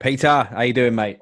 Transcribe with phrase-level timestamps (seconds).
[0.00, 1.18] Peter, how you doing, mate?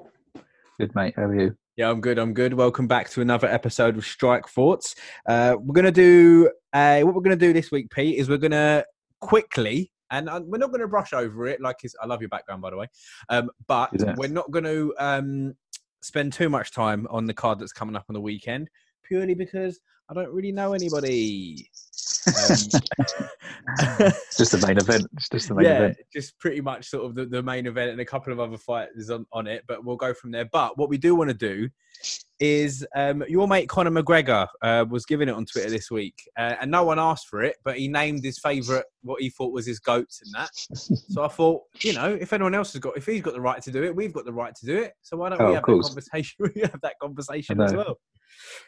[0.79, 1.13] Good, mate.
[1.15, 1.55] How are you?
[1.77, 2.17] Yeah, I'm good.
[2.17, 2.53] I'm good.
[2.53, 4.95] Welcome back to another episode of Strike Thoughts.
[5.27, 8.17] Uh, we're gonna do uh, what we're gonna do this week, Pete.
[8.17, 8.83] Is we're gonna
[9.21, 11.61] quickly, and uh, we're not gonna brush over it.
[11.61, 12.87] Like, I love your background, by the way.
[13.29, 15.53] Um, but we're not gonna um,
[16.01, 18.69] spend too much time on the card that's coming up on the weekend,
[19.03, 19.79] purely because
[20.09, 21.69] I don't really know anybody.
[22.27, 22.57] Um,
[23.87, 25.07] It's just the main event.
[25.13, 25.97] It's just the main yeah, event.
[26.11, 29.09] just pretty much sort of the, the main event and a couple of other fighters
[29.09, 30.45] on, on it, but we'll go from there.
[30.45, 31.69] But what we do want to do
[32.39, 36.55] is um, your mate Conor McGregor uh, was giving it on Twitter this week, uh,
[36.59, 39.65] and no one asked for it, but he named his favourite, what he thought was
[39.65, 40.49] his goats and that.
[41.09, 43.61] So I thought, you know, if anyone else has got, if he's got the right
[43.61, 44.93] to do it, we've got the right to do it.
[45.03, 46.35] So why don't Oh, we have that conversation?
[46.55, 47.97] We have that conversation as well.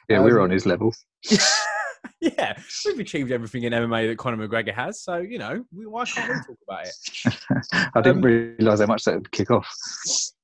[0.09, 0.93] Yeah, we're Um, on his level.
[2.21, 5.01] yeah, we've achieved everything in MMA that Conor McGregor has.
[5.01, 7.91] So you know, we, why can't we talk about it?
[7.95, 9.67] I didn't um, realise how much that would kick off.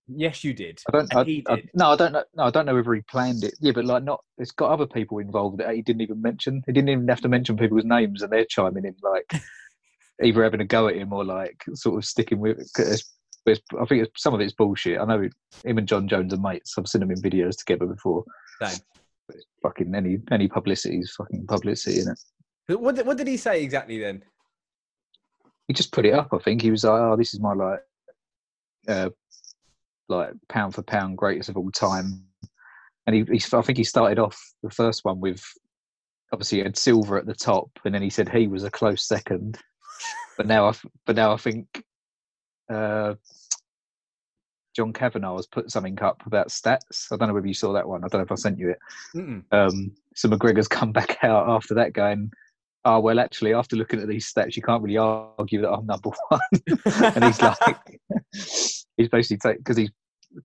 [0.08, 0.80] Yes, you did.
[0.88, 1.16] I don't.
[1.16, 2.24] I, he I- no, I don't know.
[2.36, 3.54] No, I don't know whether he planned it.
[3.62, 4.22] Yeah, but like, not.
[4.38, 6.62] It's got other people involved that he didn't even mention.
[6.66, 9.32] He didn't even have to mention people's names, and they're chiming in like
[10.24, 12.60] either having a go at him or like sort of sticking with.
[12.60, 12.68] it.
[12.76, 13.14] 'Cause It's,
[13.46, 15.00] it's, I think it's, some of it's bullshit.
[15.00, 15.28] I know
[15.64, 16.74] him and Jon Jones are mates.
[16.78, 18.24] I've seen them in videos together before.
[18.62, 18.80] Same.
[19.62, 22.18] Fucking any any publicity is fucking publicity, isn't
[22.68, 22.80] it?
[22.80, 24.24] What did, what did he say exactly then?
[25.72, 26.34] he just put it up.
[26.34, 27.80] I think he was like, "Oh, this is my like,
[28.90, 29.10] uh,
[30.10, 32.26] like pound for pound greatest of all time."
[33.08, 35.42] And he, he, I think he started off the first one with
[36.34, 39.08] obviously he had Silva at the top, and then he said he was a close
[39.08, 39.58] second.
[40.38, 40.74] But now, I,
[41.06, 41.84] but now I think
[42.70, 43.16] uh,
[44.76, 47.08] John Kavanagh has put something up about stats.
[47.12, 48.04] I don't know whether you saw that one.
[48.04, 48.80] I don't know if I sent you it.
[49.16, 49.44] Mm-mm.
[49.52, 52.32] Um, so McGregor's come back out after that going,
[52.86, 56.10] oh, well, actually, after looking at these stats, you can't really argue that I'm number
[56.30, 56.40] one.
[57.16, 57.58] and he's like,
[58.34, 59.92] he's basically take because he's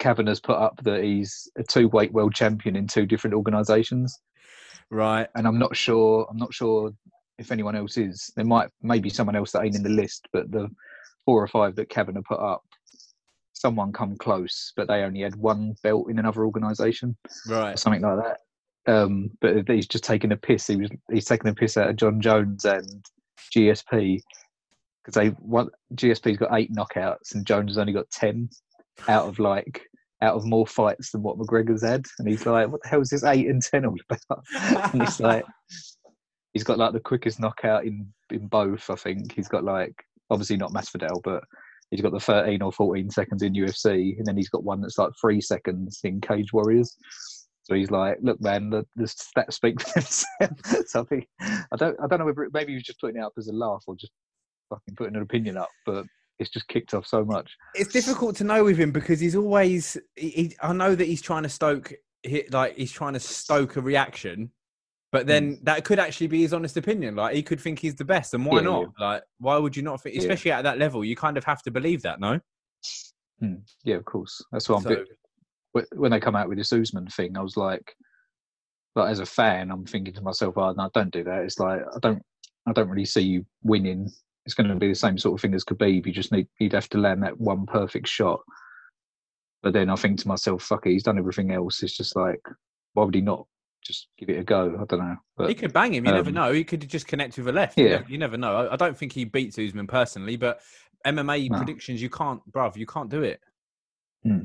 [0.00, 4.18] Kavanagh's put up that he's a two weight world champion in two different organisations,
[4.90, 5.28] Right.
[5.36, 6.26] and I'm not sure.
[6.28, 6.90] I'm not sure
[7.38, 8.32] if anyone else is.
[8.34, 10.68] There might maybe someone else that ain't in the list, but the
[11.24, 12.64] four or five that Kavanagh put up,
[13.66, 17.16] someone come close, but they only had one belt in another organisation
[17.50, 17.76] or Right.
[17.76, 18.38] something like that.
[18.92, 20.68] Um, but he's just taking a piss.
[20.68, 23.04] He was he's taking a piss out of Jon Jones and
[23.52, 24.20] GSP
[25.02, 28.48] because they one GSP's got eight knockouts and Jones has only got ten
[29.08, 29.82] out of like
[30.22, 32.04] out of more fights than what McGregor's had.
[32.20, 34.44] And he's like, "What the hell is this eight and ten all about?"
[34.92, 35.44] and he's like,
[36.52, 38.88] he's got like the quickest knockout in in both.
[38.88, 39.96] I think he's got like
[40.30, 41.42] obviously not Masvidal, but
[41.90, 44.98] he's got the 13 or 14 seconds in UFC, and then he's got one that's
[44.98, 46.96] like three seconds in Cage Warriors.
[47.62, 51.76] So he's like, "Look, man, the, the stats speak for themselves." so I think I
[51.76, 53.82] don't, I don't know it, maybe he was just putting it up as a laugh
[53.86, 54.12] or just
[54.70, 56.04] fucking putting an opinion up, but
[56.38, 57.50] it's just kicked off so much.
[57.74, 59.96] It's difficult to know with him because he's always.
[60.14, 61.92] He- I know that he's trying to stoke,
[62.50, 64.50] like he's trying to stoke a reaction,
[65.12, 67.16] but then that could actually be his honest opinion.
[67.16, 68.92] Like he could think he's the best, and why Yeah, not?
[68.98, 70.16] Like, why would you not think?
[70.16, 70.22] Yeah.
[70.22, 72.40] Especially at that level, you kind of have to believe that, no?
[73.40, 73.56] Hmm.
[73.84, 74.42] Yeah, of course.
[74.52, 74.82] That's what I'm.
[74.82, 75.08] So- bit-
[75.94, 77.94] when they come out with this Usman thing, I was like,
[78.94, 81.80] like as a fan, I'm thinking to myself, "Oh no, don't do that." It's like
[81.94, 82.22] I don't,
[82.66, 84.10] I don't really see you winning.
[84.46, 86.06] It's going to be the same sort of thing as Khabib.
[86.06, 88.40] You just need, you'd have to land that one perfect shot.
[89.62, 92.40] But then I think to myself, "Fuck it, he's done everything else." It's just like,
[92.94, 93.46] why would he not
[93.86, 94.76] just give it a go?
[94.80, 95.16] I don't know.
[95.36, 96.04] But he could bang him.
[96.06, 96.52] You never um, know.
[96.52, 97.78] He could just connect with a left.
[97.78, 97.90] You Yeah.
[97.96, 98.56] never, you never know.
[98.56, 100.60] I, I don't think he beats Usman personally, but
[101.06, 101.56] MMA No.
[101.56, 103.40] predictions, you can't, bruv, you can't do it.
[104.24, 104.40] Hmm.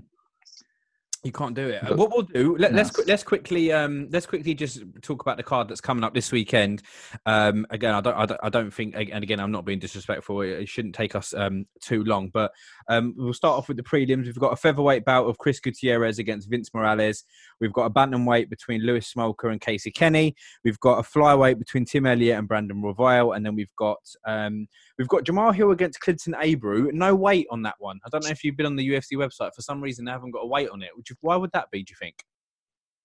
[1.23, 1.83] You can't do it.
[1.87, 2.77] But- what we'll do, let, No.
[2.77, 6.31] let's let's quickly um let's quickly just talk about the card that's coming up this
[6.31, 6.81] weekend.
[7.27, 10.41] Um, again, I don't I don't, I don't think, and again, I'm not being disrespectful.
[10.41, 12.51] It, shouldn't take us um too long, but
[12.89, 14.25] um we'll start off with the prelims.
[14.25, 17.23] We've got a featherweight bout of Chris Gutierrez against Vince Morales.
[17.59, 20.35] We've got a bantamweight between Louis Smolka and Casey Kenny.
[20.63, 24.67] We've got a flyweight between Tim Elliott and Brandon Royval, and then we've got um
[25.01, 26.93] we've got Jamahal Hill against Klidson Abreu.
[26.93, 27.99] No weight on that one.
[28.05, 30.05] I don't know if you've been on the UFC website for some reason.
[30.05, 30.89] They haven't got a weight on it.
[30.95, 31.83] You, why would that be?
[31.83, 32.15] Do you think?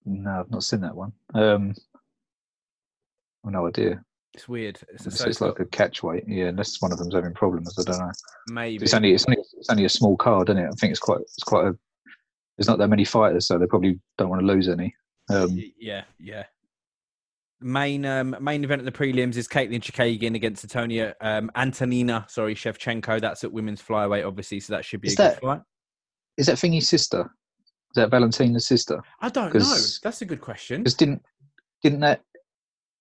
[0.04, 1.12] no, I've not seen that one.
[1.34, 1.74] Um,
[3.44, 4.02] I've no idea.
[4.34, 4.78] It's weird.
[4.92, 6.24] It's, it's like a catch weight.
[6.28, 7.74] Yeah, unless one of them's having problems.
[7.78, 8.12] I don't know.
[8.50, 8.84] maybe.
[8.84, 10.68] It's only it's only it's only a small card, isn't it?
[10.68, 11.78] I think it's quite it's quite a.
[12.56, 14.94] There's not that many fighters, so they probably don't want to lose any.
[15.30, 16.44] Um, yeah, yeah.
[17.66, 22.54] Main um, main event of the prelims is Katlyn Chookagian against Antonia um, Antonina, sorry,
[22.54, 23.20] Shevchenko.
[23.20, 25.60] That's at women's flyweight, obviously, so that should be Is a good that- fight.
[26.36, 27.22] is that Thingy's sister?
[27.90, 29.02] Is that Valentina's sister?
[29.20, 29.76] I don't know.
[30.02, 30.82] That's a good question.
[30.82, 31.22] Because didn't
[31.82, 32.22] didn't that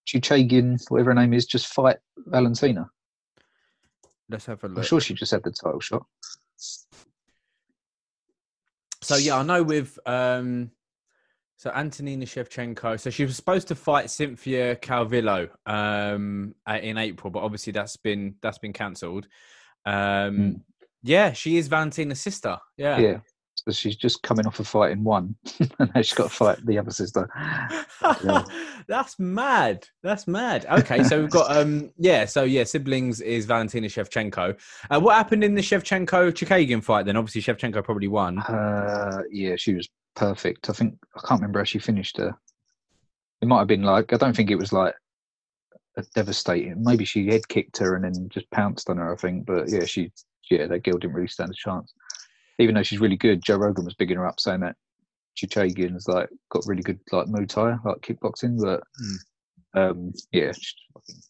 [0.07, 2.89] Chookagian, whatever her name is, just fight Valentina?
[4.29, 6.07] Let's have a I'm sure she just had the title shot.
[9.03, 10.71] so yeah, I know with um,
[11.65, 13.00] so Antonina Shevchenko.
[13.00, 18.35] So she was supposed to fight Cynthia Calvillo um, in April, but obviously that's been
[18.44, 19.27] that's been cancelled.
[19.85, 20.62] Um, Mm.
[21.01, 22.57] Yeah, she is Valentina's sister.
[22.77, 22.97] Yeah.
[22.97, 23.17] Yeah.
[23.56, 25.35] So she's just coming off a fight in one,
[25.79, 27.29] and now she's got to fight the other sister.
[28.23, 28.44] Yeah.
[28.88, 29.88] That's mad.
[30.03, 30.65] That's mad.
[30.65, 34.59] Okay, so we've got um yeah, so yeah, siblings is Valentina Shevchenko.
[34.89, 37.18] Uh, what happened in the Shevchenko Chookagian fight then?
[37.18, 38.39] Obviously Shevchenko probably won.
[38.39, 40.69] Uh, yeah, she was perfect.
[40.69, 42.35] I think I can't remember how she finished her.
[43.41, 44.94] It might have been like I don't think it was like
[45.97, 46.83] a devastating.
[46.83, 49.13] Maybe she head kicked her and then just pounced on her.
[49.13, 50.12] I think, but yeah, she
[50.50, 51.94] yeah that girl didn't really stand a chance.
[52.59, 54.75] Even though she's really good, Joe Rogan was bigging her up, saying that
[55.38, 58.81] Chookagian's like got really good like Muay Thai, like kickboxing, but
[59.79, 60.53] um, yeah,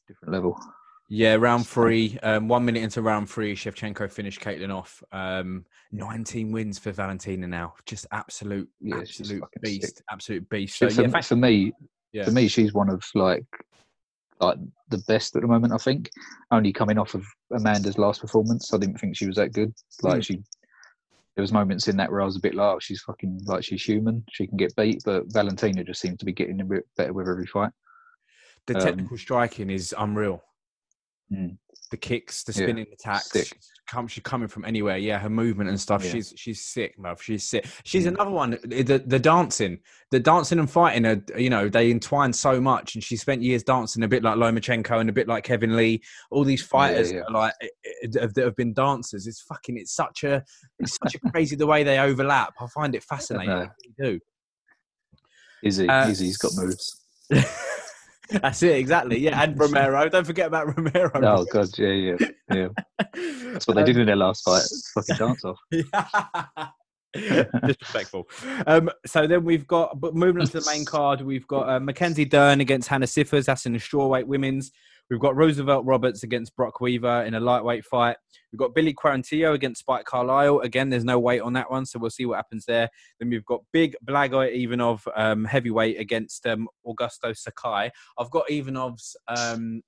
[0.07, 0.59] different level.
[1.07, 2.17] Yeah, round three.
[2.23, 5.03] Um, one minute into round three, Shevchenko finished Katlyn off.
[5.11, 7.75] Um, 19 wins for Valentina now.
[7.85, 9.97] Just absolute, Yeah, absolute beast.
[9.97, 10.05] sick.
[10.11, 10.77] Absolute beast.
[10.79, 11.73] So for, yeah, thank- for me,
[12.11, 12.25] Yeah.
[12.25, 13.45] for me, she's one of like
[14.41, 14.57] like
[14.89, 15.71] the best at the moment.
[15.71, 16.09] I think
[16.51, 19.73] only coming off of Amanda's last performance, I didn't think she was that good.
[20.03, 20.25] Like Mm.
[20.25, 20.33] she,
[21.35, 23.63] there was moments in that where I was a bit like, oh, she's fucking like
[23.63, 24.25] she's human.
[24.31, 27.29] She can get beat, but Valentina just seems to be getting a bit better with
[27.29, 27.71] every fight.
[28.67, 30.43] the um, technical striking is unreal.
[31.31, 31.57] Mm.
[31.91, 33.31] The kicks, the Yeah, spinning attacks.
[33.31, 33.45] sick.
[33.47, 34.97] She's, come, she's coming from anywhere.
[34.97, 36.03] Yeah, her movement and stuff.
[36.03, 36.11] Yeah.
[36.11, 37.21] She's she's sick, bruv.
[37.21, 37.65] She's sick.
[37.83, 38.09] She's Mm.
[38.09, 38.51] another one.
[38.63, 39.79] The the dancing,
[40.09, 41.05] the dancing and fighting.
[41.05, 44.35] Are, you know, they entwine so much, and she spent years dancing a bit like
[44.35, 46.01] Lomachenko and a bit like Kevin Lee.
[46.31, 47.21] All these fighters yeah.
[47.21, 47.67] Are like eh,
[48.03, 49.27] eh, that have, been dancers.
[49.27, 49.77] It's fucking.
[49.77, 50.43] It's such a.
[50.79, 52.55] It's such a crazy the way they overlap.
[52.59, 53.51] I find it fascinating.
[53.51, 53.69] I
[53.99, 54.21] really
[55.63, 57.01] Izzy, Uh, Izzy's got moves.
[58.29, 59.19] That's it, exactly.
[59.19, 60.09] Yeah, and Romero.
[60.09, 61.11] Don't forget about Romero.
[61.15, 62.15] Oh god, yeah, yeah,
[62.51, 62.67] yeah.
[63.53, 64.63] That's what they did in their last fight.
[64.93, 65.59] Fucking dance off.
[67.15, 68.27] Disrespectful.
[68.67, 71.79] Um, so then we've got, but moving on to the main card, we've got uh,
[71.79, 73.45] Mackenzie Dern against Hannah Cifers.
[73.45, 74.71] That's in the strawweight women's.
[75.09, 78.17] We've got Roosevelt Roberts against Brock Weaver in a lightweight fight.
[78.51, 80.59] We've got Billy Quarantillo against Spike Carlyle.
[80.59, 82.89] Again, there's no weight on that one, so we'll see what happens there.
[83.19, 87.91] Then we've got Big Blagoy Ivanov um, heavyweight against um, Augusto Sakai.
[88.17, 89.81] I've got Ivanov's um,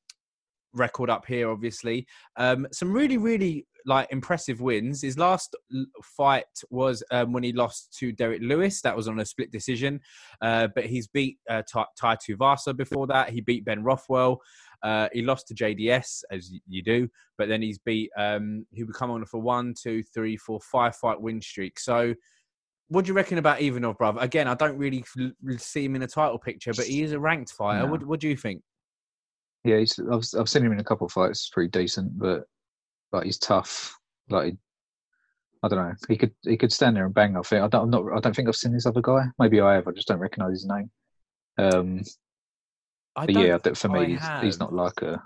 [0.73, 2.05] record up here, obviously.
[2.35, 5.01] Um, some really, really like impressive wins.
[5.01, 5.55] His last
[6.03, 8.81] fight was um, when he lost to Derrick Lewis.
[8.81, 10.01] That was on a split decision.
[10.41, 13.29] Uh, but he's beat uh, Tai Tuivasa before that.
[13.29, 14.41] He beat Ben Rothwell.
[14.83, 17.07] Uh, he lost to JDS, as you do.
[17.37, 18.11] But then he's beat.
[18.17, 21.79] Um, he would come on for one, two, three, four, five fight win streak.
[21.79, 22.13] So.
[22.89, 24.21] What do you reckon about Ivanov, brother?
[24.21, 25.03] Again, I don't really
[25.57, 27.85] see him in a title picture, but he is a ranked fighter.
[27.85, 27.91] No.
[27.91, 28.61] What, what do you think?
[29.65, 31.49] Yeah, he's, I've I've seen him in a couple of fights.
[31.49, 32.43] Pretty decent, but
[33.11, 33.97] like he's tough.
[34.29, 34.55] Like
[35.63, 37.35] I don't know, he could he could stand there and bang.
[37.35, 39.25] I think I don't I'm not I don't think I've seen this other guy.
[39.39, 39.87] Maybe I have.
[39.87, 40.89] I just don't recognise his name.
[41.57, 42.01] Um,
[43.17, 45.21] I but yeah, that for me, he's, he's not like a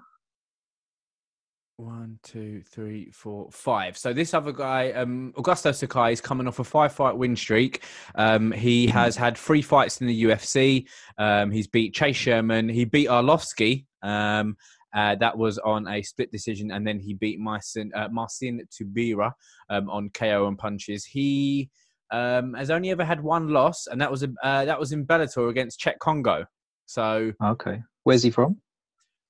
[1.75, 3.97] One, two, three, four, five.
[3.97, 7.83] So this other guy, um, Augusto Sakai, is coming off a five-fight win streak.
[8.15, 10.87] Um, he has had three fights in the UFC.
[11.17, 12.69] Um, he's beat Chase Sherman.
[12.69, 13.87] He beat Arlovsky.
[14.01, 14.55] Um,
[14.95, 19.31] uh, that was on a split decision, and then he beat Marcin, uh, Marcin Tybura
[19.69, 21.03] um, on KO and punches.
[21.03, 21.69] He
[22.11, 25.05] um, has only ever had one loss, and that was a, uh, that was in
[25.05, 26.45] Bellator against Cheick Kongo.
[26.91, 27.81] So okay.
[28.03, 28.57] Where's he from?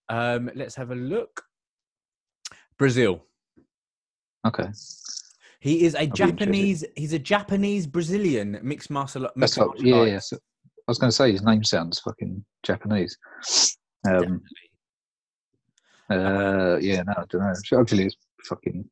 [0.09, 1.43] um, let's have a look.
[2.79, 3.23] Brazil.
[4.47, 4.65] Okay,
[5.59, 6.39] He is a interested.
[6.39, 6.85] Japanese.
[6.95, 10.19] He's a Japanese Brazilian mixed martial mixed what, martial yeah, yeah.
[10.19, 13.15] So, I was going to say his name sounds fucking Japanese.
[14.09, 14.41] Um,
[16.09, 17.79] uh, yeah, no, I don't know.
[17.79, 18.15] Actually, it's
[18.45, 18.89] fucking.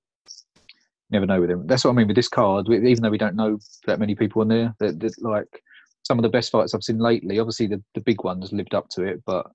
[1.10, 1.66] Never know with him.
[1.66, 2.68] That's what I mean with this card.
[2.70, 3.58] Even though we don't know
[3.88, 5.64] that many people on there, that, that like
[6.10, 7.38] some of the best fights I've seen lately.
[7.38, 9.46] Obviously, the, the big ones lived up to it, but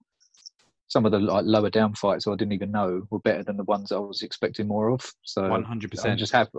[0.87, 3.64] some of the like lower down fights I didn't even know were better than the
[3.64, 5.02] ones I was expecting more of.
[5.25, 6.20] So One hundred I'm percent.
[6.20, 6.52] just happy.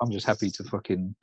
[0.00, 1.14] I'm just happy to fucking.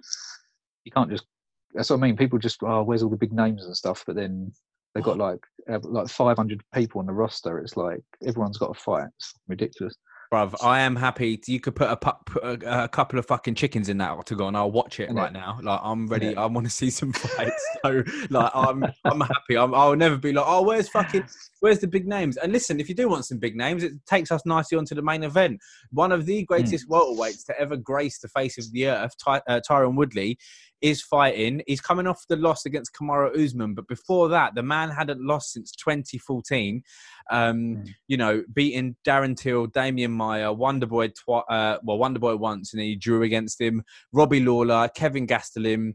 [0.83, 1.25] You can't just.
[1.74, 2.17] That's what I mean.
[2.17, 4.03] People just, oh, where's all the big names and stuff?
[4.05, 4.51] But then
[4.93, 5.39] they've got like
[5.81, 7.57] like 500 people on the roster.
[7.57, 9.07] It's like everyone's got a fight.
[9.17, 9.95] It's ridiculous.
[10.31, 11.41] Bruv, I am happy.
[11.48, 14.55] You could put a, pu- put a, a couple of fucking chickens in that octagon.
[14.55, 15.59] I'll watch it right now.
[15.63, 16.27] Like I'm ready.
[16.27, 16.38] Innit?
[16.38, 17.67] I want to see some fights.
[17.83, 19.57] so like I'm I'm happy.
[19.57, 21.25] I'm, I'll never be like, oh, where's fucking
[21.62, 22.38] where's the big names?
[22.38, 25.01] And listen, if you do want some big names, it takes us nicely onto the
[25.01, 25.62] main event.
[25.91, 29.62] One of the greatest welterweights to ever grace the face of the earth, Ty, uh,
[29.67, 30.38] Tyron Woodley,
[30.81, 31.62] is fighting.
[31.67, 35.53] He's coming off the loss against Kamaru Usman, but before that, the man hadn't lost
[35.53, 36.83] since 2014.
[37.31, 37.88] Um, Mm.
[38.07, 42.88] You know, beating Darren Till, Damian Maia, Wonderboy, twi- uh, well, Wonderboy once, and then
[42.88, 43.83] he drew against him.
[44.13, 45.93] Robbie Lawler, Kelvin Gastelum,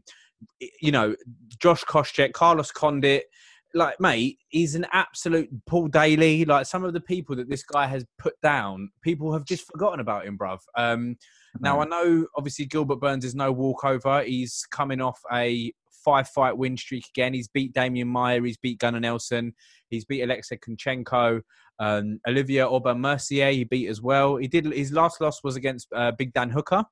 [0.81, 1.15] you know,
[1.59, 3.25] Josh Koscheck, Carlos Condit.
[3.73, 6.45] Like, mate, he's an absolute Paul Daly.
[6.45, 9.99] Like, some of the people that this guy has put down, people have just forgotten
[9.99, 10.59] about him, bruv.
[10.77, 11.17] Um,
[11.59, 14.23] now, I know, obviously, Gilbert Burns is no walkover.
[14.23, 15.71] He's coming off a
[16.03, 17.33] five fight win streak again.
[17.33, 18.41] He's beat Damian Maia.
[18.41, 19.53] He's beat Gunnar Nelson.
[19.89, 21.41] He's beat Alexey Kunchenko.
[21.79, 24.37] Um, Olivier Aubin Mercier, he beat as well.
[24.37, 26.85] He did his last loss was against uh, Big Dan Hooker,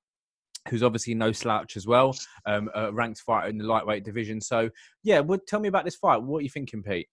[0.69, 2.15] who's obviously no slouch as well,
[2.45, 4.41] um, a ranked fighter in the lightweight division.
[4.41, 4.69] So,
[5.03, 6.21] yeah, well, tell me about this fight.
[6.21, 7.07] What are you thinking, Pete?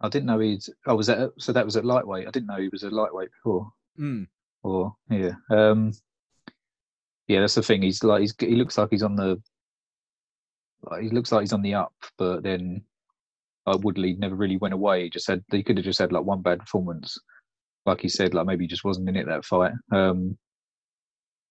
[0.00, 0.62] I didn't know he'd.
[0.86, 1.52] Oh, was that so?
[1.52, 2.28] That was at lightweight.
[2.28, 3.68] I didn't know he was a lightweight before.
[3.98, 4.28] Mm.
[4.62, 5.92] Or yeah, um,
[7.28, 7.40] yeah.
[7.40, 7.82] That's the thing.
[7.82, 9.40] He's like he's he looks like he's on the.
[10.82, 12.82] Like, he looks like he's on the up, but then
[13.66, 15.04] like Woodley never really went away.
[15.04, 17.18] He just said he could have just had like one bad performance,
[17.84, 19.72] like he said, like maybe he just wasn't in it that fight.
[19.92, 20.38] Um,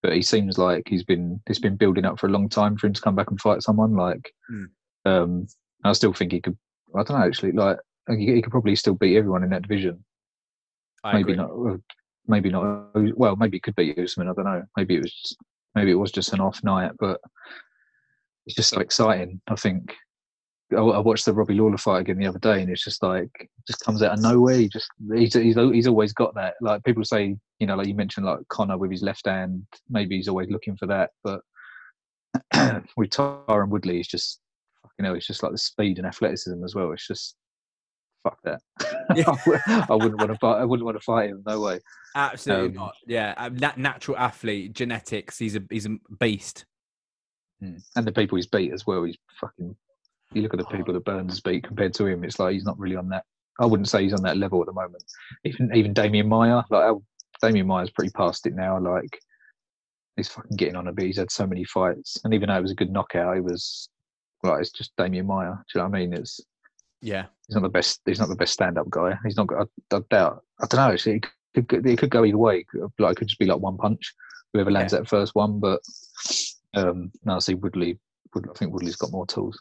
[0.02, 2.88] but he seems like he's been it's been building up for a long time for
[2.88, 3.96] him to come back and fight someone.
[3.96, 4.66] Like, Mm.
[5.06, 5.48] um,
[5.84, 6.58] I still think he could.
[6.96, 7.52] I don't know actually.
[7.52, 7.78] Like,
[8.10, 10.04] he, he could probably still beat everyone in that division.
[11.04, 11.36] I maybe agree.
[11.44, 11.52] not.
[11.52, 11.78] uh,
[12.30, 12.92] Maybe not.
[13.16, 14.28] Well, maybe it could beat Usman.
[14.30, 14.64] I don't know.
[14.76, 15.38] Maybe it was.
[15.78, 17.20] Maybe it was just an off night, but
[18.48, 19.40] it's just so exciting.
[19.48, 19.94] I think
[20.76, 23.30] I, watched the Robbie Lawler fight again the other day, and it's just like
[23.68, 24.56] just comes out of nowhere.
[24.56, 26.56] He just he's he's, he's always got that.
[26.62, 29.68] Like people say, you know, like you mentioned, like Conor with his left hand.
[29.88, 31.42] Maybe he's always looking for that, but
[32.98, 34.40] with Tyron Woodley, it's just
[34.98, 36.92] you know, It's just like the speed and athleticism as well.
[36.92, 37.36] It's just
[38.24, 38.62] fuck that.
[39.90, 40.60] I wouldn't want to fight.
[40.60, 41.44] I wouldn't want to fight him.
[41.46, 41.80] No way.
[42.16, 42.96] Absolutely Um, not.
[43.06, 45.38] Yeah, um, nat- natural athlete, genetics.
[45.38, 46.66] He's a he's a beast.
[47.64, 47.82] Mm.
[47.96, 49.04] And the people he's beat as well.
[49.04, 49.76] He's fucking.
[50.34, 52.24] You look at the people that Burns has beat compared to him.
[52.24, 53.24] It's like he's not really on that.
[53.60, 55.04] I wouldn't say he's on that level at the moment.
[55.46, 57.04] Even even Damian Maia, like oh,
[57.42, 58.80] Damian Maia's pretty past it now.
[58.80, 59.18] Like
[60.16, 61.06] he's fucking getting on a bit.
[61.06, 63.90] He's had so many fights, and even though it was a good knockout, it was
[64.44, 65.52] like it's just Damian Maia.
[65.52, 66.14] Do you know what I mean?
[66.14, 66.40] It's
[67.08, 68.02] Yeah, he's not the best.
[68.06, 69.18] He's not the best stand-up guy.
[69.24, 69.48] He's not.
[69.54, 70.44] I, I doubt.
[70.60, 71.14] I don't know.
[71.54, 72.66] It could, it could go either way.
[73.00, 74.14] Like it could just be like one punch.
[74.52, 75.80] Whoever lands that first one, but
[76.74, 77.98] um, no, I see Woodley.
[78.34, 79.58] Wood, I think Woodley's got more tools.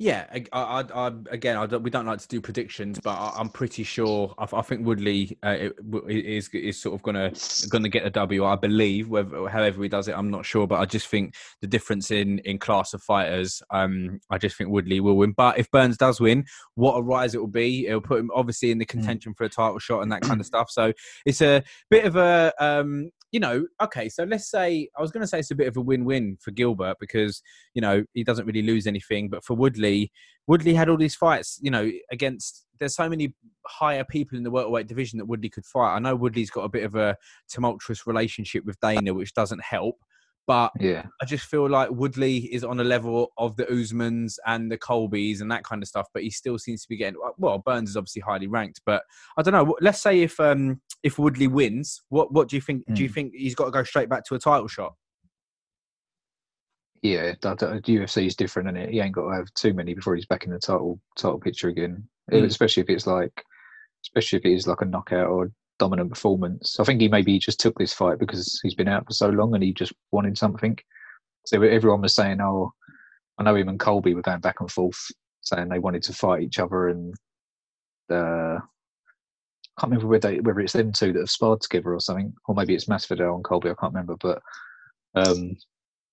[0.00, 0.24] Yeah.
[0.32, 3.50] I, I, I again, I don't, we don't like to do predictions, but I, I'm
[3.50, 4.34] pretty sure.
[4.38, 5.68] I, I think Woodley uh,
[6.08, 7.30] is is sort of gonna
[7.68, 8.46] gonna get a W.
[8.46, 9.10] I believe.
[9.10, 12.38] Whether however he does it, I'm not sure, but I just think the difference in
[12.40, 13.62] in class of fighters.
[13.70, 15.32] Um, I just think Woodley will win.
[15.32, 17.86] But if Burns does win, what a rise it will be!
[17.86, 20.46] It'll put him obviously in the contention for a title shot and that kind of
[20.46, 20.70] stuff.
[20.70, 20.94] So
[21.26, 24.08] it's a bit of a um, you know, okay.
[24.08, 26.50] So let's say I was going to say it's a bit of a win-win for
[26.50, 27.42] Gilbert because
[27.74, 29.89] you know he doesn't really lose anything, but for Woodley,
[30.46, 32.66] Woodley had all these fights, you know, against.
[32.78, 33.34] There's so many
[33.66, 35.94] higher people in the welterweight division that Woodley could fight.
[35.94, 37.16] I know Woodley's got a bit of a
[37.48, 39.96] tumultuous relationship with Dana, which doesn't help.
[40.46, 44.72] But Yeah, I just feel like Woodley is on a level of the Usmans and
[44.72, 47.58] the Colbys and that kind of stuff, but he still seems to be getting well.
[47.58, 49.02] Burns is obviously highly ranked, but
[49.36, 49.76] I don't know.
[49.80, 52.82] Let's say if um if Woodley wins, what what do you think?
[52.94, 53.14] Do you Hmm.
[53.14, 54.94] think he's got to go straight back to a title shot?
[57.02, 57.34] Yeah.
[57.34, 58.90] UFC is different, and it?
[58.90, 61.68] He ain't got to have too many before he's back in the title title picture
[61.68, 62.08] again.
[62.30, 62.44] Mm.
[62.44, 63.44] Especially if it's like,
[64.04, 66.78] especially if it is like a knockout or dominant performance.
[66.78, 69.54] I think he maybe just took this fight because he's been out for so long
[69.54, 70.76] and he just wanted something.
[71.46, 72.72] So everyone was saying, "Oh,
[73.38, 75.00] I know him and Colby were going back and forth,
[75.40, 77.14] saying they wanted to fight each other." And
[78.10, 82.00] uh, I can't remember whether they, whether it's them two that have sparred together or
[82.00, 83.70] something, or maybe it's Masvidal and Colby.
[83.70, 84.42] I can't remember, but
[85.14, 85.56] um,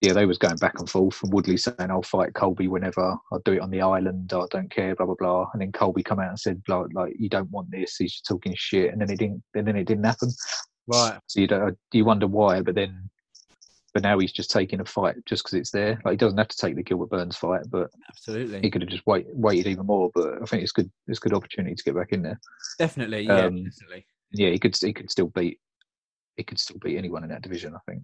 [0.01, 1.21] yeah, they was going back and forth.
[1.23, 3.17] And Woodley saying, "I'll fight Colby whenever.
[3.31, 4.31] I'll do it on the island.
[4.33, 5.49] I don't care." Blah blah blah.
[5.53, 7.97] And then Colby come out and said, "Like, like you don't want this.
[7.97, 9.43] He's just talking shit." And then it didn't.
[9.55, 10.29] And then it didn't happen.
[10.87, 11.19] Right.
[11.27, 13.09] So you don't, you wonder why, but then,
[13.93, 15.99] but now he's just taking a fight just because it's there.
[16.05, 18.89] Like he doesn't have to take the Gilbert Burns fight, but absolutely, he could have
[18.89, 20.09] just wait, waited even more.
[20.13, 20.89] But I think it's good.
[21.07, 22.39] It's a good opportunity to get back in there.
[22.79, 23.23] Definitely.
[23.23, 23.45] Yeah.
[23.45, 24.05] Um, definitely.
[24.31, 24.77] Yeah, he could.
[24.77, 25.59] He could still beat.
[26.35, 27.73] He could still beat anyone in that division.
[27.75, 28.03] I think.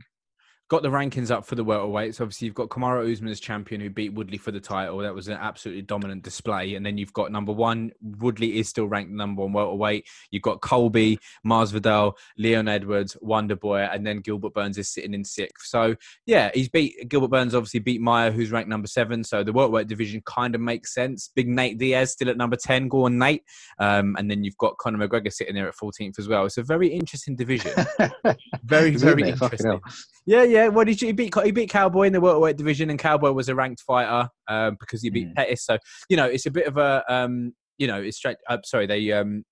[0.69, 2.21] Got the rankings up for the welterweights.
[2.21, 4.99] Obviously, you've got Kamaru Usman as champion who beat Woodley for the title.
[4.99, 6.75] That was an absolutely dominant display.
[6.75, 10.07] And then you've got number one, Woodley is still ranked number one welterweight.
[10.31, 15.67] You've got Colby, Masvidal, Leon Edwards, Wonderboy, and then Gilbert Burns is sitting in sixth.
[15.67, 17.53] So yeah, he's beat Gilbert Burns.
[17.53, 19.23] Obviously beat Maia, who's ranked number seven.
[19.23, 21.29] So the welterweight division kind of makes sense.
[21.35, 22.87] Big Nate Diaz still at number ten.
[22.87, 23.43] Go on, Nate.
[23.79, 26.45] Um, and then you've got Conor McGregor sitting there at 14th as well.
[26.45, 27.71] It's a very interesting division.
[28.63, 29.81] Very, very interesting.
[30.25, 30.67] Yeah, yeah.
[30.69, 31.33] Well, did you he beat?
[31.43, 35.01] He beat Cowboy in the welterweight division, and Cowboy was a ranked fighter um, because
[35.01, 35.35] he beat Mm.
[35.35, 35.65] Pettis.
[35.65, 35.77] So
[36.09, 38.37] you know, it's a bit of a um, you know, it's straight.
[38.47, 39.43] Uh, sorry, they um,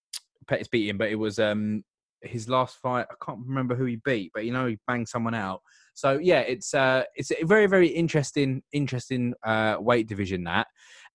[0.47, 1.83] Pettis beat him, but it was um,
[2.21, 3.05] his last fight.
[3.11, 5.61] I can't remember who he beat, but you know, he banged someone out.
[5.93, 10.67] So yeah, it's uh, it's a very very interesting interesting uh, weight division that,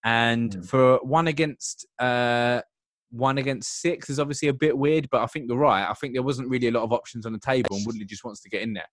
[0.04, 0.68] and Mm.
[0.68, 2.60] for one against uh,
[3.10, 5.88] one against six is obviously a bit weird, but I think you're right.
[5.88, 8.22] I think there wasn't really a lot of options on the table, and Woodley just
[8.24, 8.88] wants to get in there.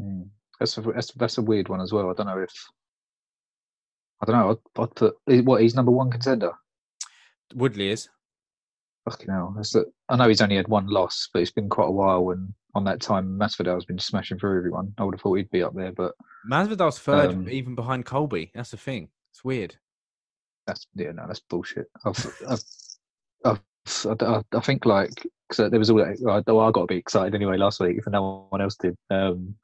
[0.00, 0.28] Mm.
[0.58, 2.10] That's a, that's that's a weird one as well.
[2.10, 2.52] I don't know if
[4.22, 4.50] I don't know.
[4.50, 6.52] I'd, I'd put what he's number one contender.
[7.54, 8.08] Woodley is.
[9.04, 9.52] Fucking hell.
[9.54, 12.30] That's the, I know he's only had one loss, but it's been quite a while.
[12.30, 14.94] And on that time, Masvidal's been smashing through everyone.
[14.96, 16.14] I would have thought he'd be up there, but
[16.50, 18.50] Masvidal's third, Um, even behind Colby.
[18.54, 19.08] That's the thing.
[19.32, 19.76] It's weird.
[20.66, 21.86] that's yeah, no, that's bullshit.
[22.04, 22.62] I've, I've,
[23.44, 23.60] I've,
[24.06, 26.98] I, I, I think like cause there was all that, I, I got a bit
[26.98, 28.96] excited anyway last week, if no one else did.
[29.10, 29.56] Um,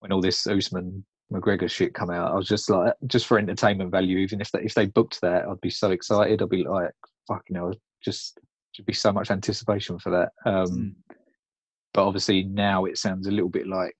[0.00, 3.90] when all this Usman McGregor shit come out, I was just like, just for entertainment
[3.90, 4.18] value.
[4.18, 6.42] Even if they, if they booked that, I'd be so excited.
[6.42, 6.92] I'd be like,
[7.28, 7.72] fucking hell,
[8.04, 8.38] just
[8.72, 10.30] should be so much anticipation for that.
[10.50, 10.94] Um, Mm.
[11.94, 13.96] But obviously now it sounds a little bit like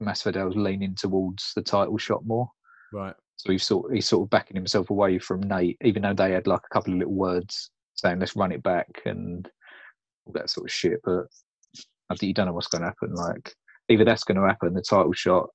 [0.00, 2.48] Masvidal's leaning towards the title shot more.
[2.92, 3.14] Right.
[3.34, 6.46] So he's sort he's sort of backing himself away from Nate, even though they had
[6.46, 9.50] like a couple of little words saying let's run it back and
[10.24, 11.00] all that sort of shit.
[11.02, 11.24] But
[12.10, 13.12] I think you don't know what's going to happen.
[13.12, 13.52] Like
[13.88, 15.48] either that's going to happen, the title shot,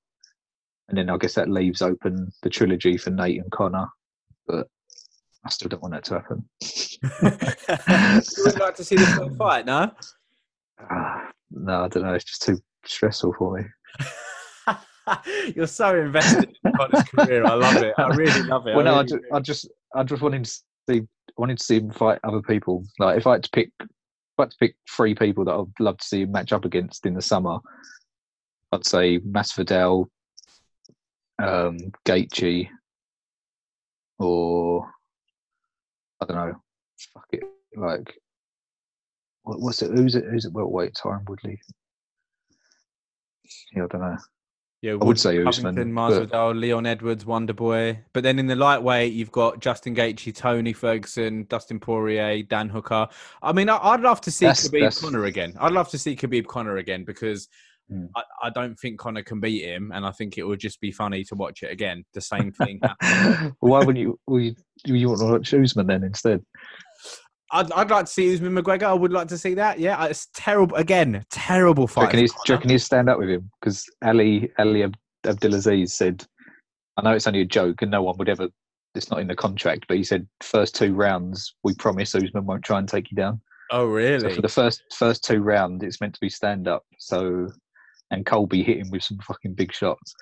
[0.89, 3.87] and then I guess that leaves open the trilogy for Nate and Conor.
[4.47, 4.67] But
[5.45, 6.49] I still don't want that to happen.
[8.37, 9.91] you would like to see this one fight, no?
[10.89, 12.13] Ah, no, I don't know.
[12.13, 13.65] It's just too stressful for me.
[15.55, 17.45] You're so invested in Conor's career.
[17.45, 17.93] I love it.
[17.97, 18.75] I really love it.
[18.75, 19.35] Well, no, I, really ju- do.
[19.35, 20.59] I just, I just wanted to
[20.89, 21.01] see,
[21.37, 22.83] wanted to see him fight other people.
[22.99, 23.87] Like if I had to pick, if
[24.37, 27.05] I had to pick three people that I'd love to see him match up against
[27.05, 27.57] in the summer,
[28.71, 30.05] I'd say Masvidal,
[31.41, 32.69] um, Gaethje,
[34.19, 34.89] or
[36.21, 36.61] I don't know.
[37.13, 37.43] Fuck it,
[37.75, 38.15] like
[39.43, 39.91] what, what's it?
[39.91, 40.25] Who's it?
[40.29, 40.53] Who's it?
[40.53, 41.59] Welterweight, Tyron Woodley.
[43.75, 44.17] Yeah, I don't know.
[44.81, 47.99] Yeah, I would say Usman, but- Masvidal, Leon Edwards, Wonder Boy.
[48.13, 53.09] But then in the lightweight, you've got Justin Gaethje, Tony Ferguson, Dustin Poirier, Dan Hooker.
[53.41, 55.53] I mean, I, I'd love to see That's- Khabib that's- Conor again.
[55.59, 57.49] I'd love to see Khabib Conor again because
[57.89, 58.05] Hmm.
[58.15, 60.91] I, I don't think Conor can beat him, and I think it would just be
[60.91, 62.03] funny to watch it again.
[62.13, 62.79] The same thing.
[63.59, 64.19] Why wouldn't you?
[64.27, 66.41] Well, you, you want to watch Usman then instead?
[67.51, 68.83] I'd, I'd like to see Usman McGregor.
[68.83, 69.79] I would like to see that.
[69.79, 70.75] Yeah, it's terrible.
[70.75, 72.13] Again, terrible fight.
[72.13, 73.49] he's, you reckon he'd stand up with him?
[73.59, 76.23] Because Ali Ali Ab- Abdelaziz said,
[76.97, 78.49] I know it's only a joke and no one would ever.
[78.95, 82.63] It's not in the contract, but he said first two rounds we promise Usman won't
[82.63, 83.41] try and take you down.
[83.71, 84.33] Oh, So really?
[84.35, 86.83] for the first first two rounds, it's meant to be stand up.
[86.99, 87.47] So
[88.11, 90.13] and Colby hit him with some fucking big shots,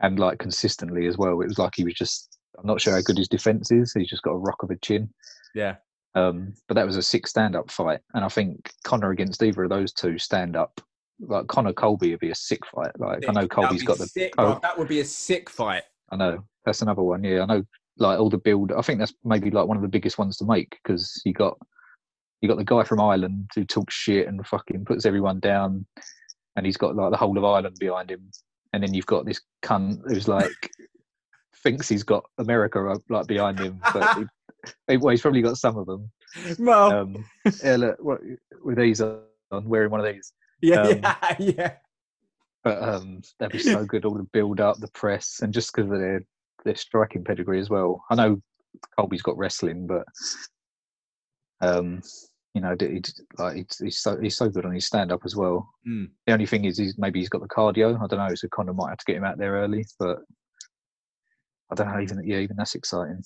[0.00, 1.40] and like consistently as well.
[1.40, 2.36] It was like he was just.
[2.58, 3.92] I'm not sure how good his defense is.
[3.92, 5.08] He's just got a rock of a chin.
[5.54, 5.76] yeah.
[6.14, 9.62] Um, but that was a six stand up fight, and I think Conor against either
[9.62, 10.80] of those two stand up.
[11.20, 12.90] Like Conor Colby would be a sick fight.
[12.98, 14.06] Like I know Colby's got the.
[14.06, 14.60] sick, bruv.
[14.62, 15.82] That would be a sick fight.
[16.10, 17.22] I know that's another one.
[17.22, 17.62] Yeah, I know.
[17.98, 18.72] Like all the build.
[18.72, 21.58] I think that's maybe like one of the biggest ones to make because you got
[22.40, 25.86] you got the guy from Ireland who talks shit and fucking puts everyone down,
[26.58, 28.30] and he's got like the whole of Ireland behind him,
[28.72, 30.50] and then you've got this cunt who's like
[31.62, 34.18] thinks he's got America like behind him, but
[34.88, 36.10] he, well, he's probably got some of them.
[36.58, 37.24] Well, Um,
[37.64, 38.20] yeah, look, what,
[38.62, 40.32] with these on, wearing one of these.
[40.60, 41.72] yeah, um, yeah, yeah.
[42.64, 44.04] But um, that'd be so good.
[44.04, 46.22] All the build up, the press, and just because of their
[46.64, 48.04] their striking pedigree as well.
[48.10, 48.42] I know
[48.98, 50.04] Colby's got wrestling, but
[51.60, 52.02] um,
[52.54, 53.02] you know, he,
[53.38, 55.68] like he's, he's so he's so good on his stand up as well.
[55.86, 56.08] Mm.
[56.26, 57.94] The only thing is, he's maybe he's got the cardio.
[58.02, 58.34] I don't know.
[58.34, 60.18] So Conor might have to get him out there early, but
[61.70, 62.00] I don't know.
[62.00, 63.22] Even yeah, even that's exciting.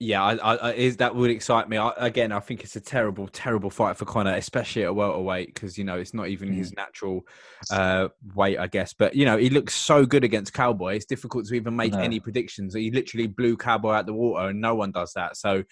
[0.00, 1.76] Yeah, I, I, I- is that would excite me.
[1.78, 5.54] I, again, I think it's a terrible, terrible fight for Conor, especially at a welterweight,
[5.54, 7.22] because you know it's not even his natural
[7.70, 8.92] uh, weight, I guess.
[8.92, 10.96] But you know he looks so good against Cowboy.
[10.96, 12.00] It's difficult to even make know.
[12.00, 12.74] any predictions.
[12.74, 15.36] He literally blew Cowboy out the water, and no one does that.
[15.36, 15.66] So Mm.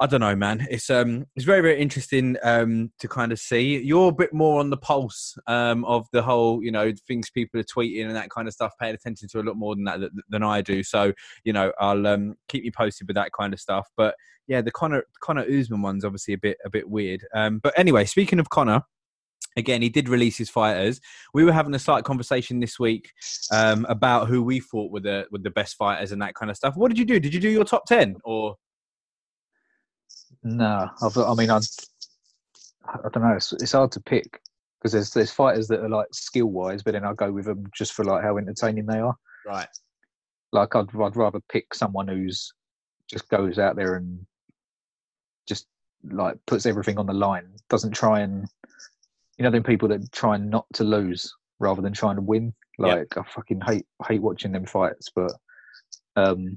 [0.00, 0.66] I don't know, man.
[0.70, 3.78] It's um, it's very, very interesting um to kind of see.
[3.78, 7.60] You're a bit more on the pulse um of the whole, you know, things people
[7.60, 8.72] are tweeting and that kind of stuff.
[8.80, 10.82] Paying attention to a lot more than that than I do.
[10.82, 11.12] So
[11.44, 13.88] you know, I'll um, keep you posted with that kind of stuff.
[13.96, 14.14] But
[14.46, 17.26] yeah, the Conor Conor Usman one's obviously a bit a bit weird.
[17.34, 18.82] Um, but anyway, speaking of Conor.
[19.58, 21.00] Again, he did release his fighters.
[21.32, 23.10] We were having a slight conversation this week
[23.50, 26.58] um, about who we thought were the were the best fighters and that kind of
[26.58, 26.76] stuff.
[26.76, 27.18] What did you do?
[27.18, 28.56] Did you do your top ten or?
[30.46, 31.56] No, I've, I mean, I,
[32.86, 33.34] I don't know.
[33.34, 34.40] It's, it's hard to pick
[34.78, 37.64] because there's there's fighters that are like skill wise, but then I go with them
[37.76, 39.16] just for like how entertaining they are.
[39.44, 39.66] Right.
[40.52, 42.52] Like I'd I'd rather pick someone who's
[43.10, 44.24] just goes out there and
[45.48, 45.66] just
[46.04, 47.48] like puts everything on the line.
[47.68, 48.46] Doesn't try and
[49.38, 51.34] you know them people that try and not to lose.
[51.58, 52.54] rather than trying to win.
[52.78, 55.32] Like I fucking hate hate watching them fights, but
[56.14, 56.56] um,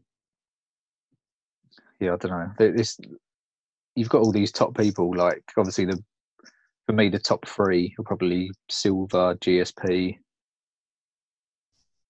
[1.99, 2.51] yeah, I don't know.
[2.59, 2.99] This
[3.95, 5.13] you've got all these top people.
[5.15, 6.01] Like obviously the
[6.85, 10.17] for me the top three are probably Silva, GSP.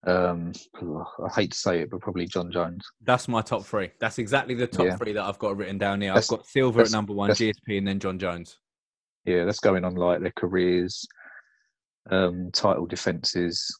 [0.07, 2.85] Um, I hate to say it, but probably Jon Jones.
[3.01, 3.91] That's my top three.
[3.99, 4.95] That's exactly the top Yeah.
[4.95, 6.11] three that I've got written down here.
[6.11, 8.57] That's- I've got Silva at number one, GSP, and then Jon Jones.
[9.25, 11.05] Yeah, that's going on like their careers,
[12.09, 13.77] um, title defenses.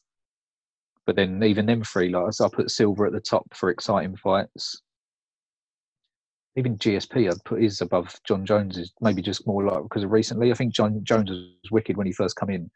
[1.06, 4.16] But then even them three, like so I put Silva at the top for exciting
[4.16, 4.82] fights.
[6.56, 10.50] Even GSP, I'd put his above Jon Jones's, maybe just more like because of recently.
[10.50, 12.70] I think Jon Jones was wicked when he first come in,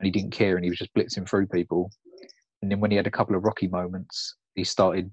[0.00, 1.90] and he didn't care, and he was just blitzing through people.
[2.62, 5.10] And then when he had a couple of rocky moments, he started.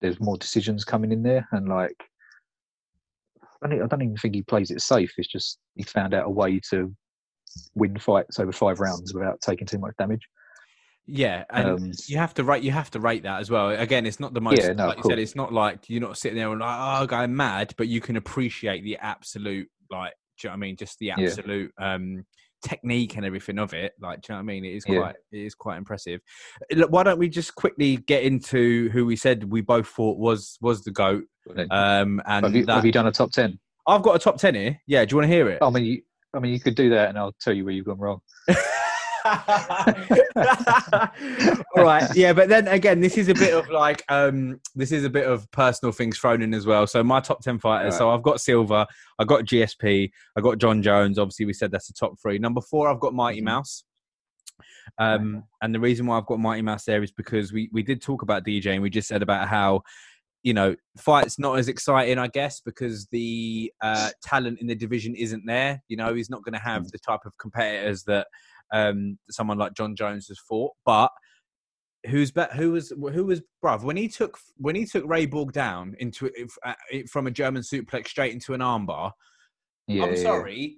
[0.00, 1.96] There's more decisions coming in there, and like
[3.62, 5.12] I don't, I don't even think he plays it safe.
[5.16, 6.94] It's just he found out a way to
[7.74, 10.28] win fights over five rounds without taking too much damage.
[11.10, 12.62] Yeah, and Um, you have to write.
[12.62, 13.70] You have to rate that as well.
[13.70, 14.62] Again, it's not the most.
[14.62, 17.16] Yeah, no, like you said, it's not like you're not sitting there and like, oh,
[17.16, 20.76] I'm mad, but you can appreciate the absolute, like, do you know what I mean?
[20.76, 21.14] Just the Yeah.
[21.16, 22.26] absolute um,
[22.62, 23.94] technique and everything of it.
[23.98, 24.66] Like, do you know what I mean?
[24.66, 24.98] It is Yeah.
[24.98, 26.20] quite, it is quite impressive.
[26.72, 30.58] Look, why don't we just quickly get into who we said we both thought was
[30.60, 31.24] was the goat?
[31.70, 33.58] Um, and have, you, that, have you done a top ten?
[33.86, 34.78] I've got a top ten here.
[34.86, 35.62] Yeah, do you want to hear it?
[35.62, 36.02] I mean, you,
[36.34, 38.20] I mean, you could do that, and I'll tell you where you've gone wrong.
[41.76, 45.04] All right, yeah, but then again, this is a bit of like um, this is
[45.04, 46.86] a bit of personal things thrown in as well.
[46.86, 47.96] So my top ten fighters.
[47.96, 48.86] So I've got Silva,
[49.18, 51.18] I got GSP, I got Jon Jones.
[51.18, 52.38] Obviously, we said that's the top three.
[52.38, 53.44] Number four, I've got Mighty Mhm.
[53.44, 53.84] Mouse.
[54.98, 58.00] Um, and the reason why I've got Mighty Mouse there is because we we did
[58.02, 59.82] talk about DJ and we just said about how
[60.44, 65.14] you know fights not as exciting, I guess, because the uh, talent in the division
[65.14, 65.82] isn't there.
[65.88, 66.90] You know, he's not going to have Mm.
[66.90, 68.26] the type of competitors that
[68.72, 71.10] um, someone like Jon Jones has fought, but.
[72.08, 72.52] Who's bet?
[72.52, 76.30] Who was who was bruv when he took when he took Ray Borg down into
[76.64, 76.74] uh,
[77.10, 79.10] from a German suplex straight into an armbar?
[79.88, 80.76] Yeah, I'm sorry.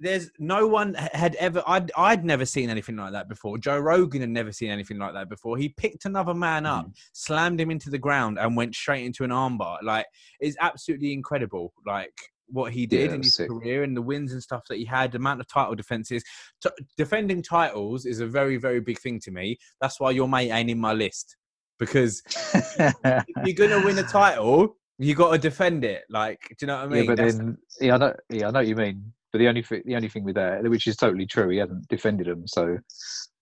[0.00, 1.62] There's no one had ever.
[1.68, 3.58] I'd I'd never seen anything like that before.
[3.58, 5.56] Joe Rogan had never seen anything like that before.
[5.56, 6.94] He picked another man up, Mhm.
[7.12, 9.78] slammed him into the ground, and went straight into an armbar.
[9.84, 10.06] Like
[10.40, 11.72] it's absolutely incredible.
[11.86, 12.12] Like
[12.52, 13.48] what he did that in his sick.
[13.48, 16.22] career and the wins and stuff that he had, the amount of title defenses.
[16.62, 19.58] T- defending titles is a very very big thing to me.
[19.80, 21.36] That's why your mate ain't in my list
[21.80, 22.22] because
[22.54, 26.02] if you're gonna win a title, you got to defend it.
[26.08, 26.98] Like, do you know what I mean?
[27.04, 29.12] yeah, but That's- then yeah, I know, yeah, I know what you mean.
[29.32, 31.88] But the only thing, the only thing with that, which is totally true, he hasn't
[31.88, 32.76] defended them, so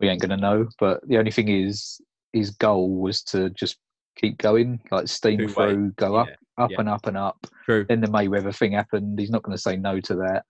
[0.00, 0.68] we ain't gonna know.
[0.78, 2.00] But the only thing is,
[2.32, 3.76] his goal was to just
[4.16, 6.80] keep going, like steam through, go up, Yeah, up yeah.
[6.80, 7.46] and up and up.
[7.64, 7.86] true.
[7.88, 9.18] Then the Mayweather thing happened.
[9.18, 10.44] He's not going to say no to that,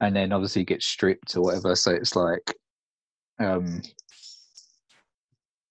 [0.00, 1.74] and then obviously he gets stripped or whatever.
[1.74, 2.54] So it's like,
[3.40, 3.82] um,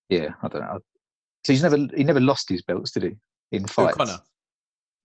[0.10, 0.80] yeah, I don't know.
[1.46, 3.18] So he's never he never lost his belts, did he?
[3.52, 4.20] In Who, fights, Conor.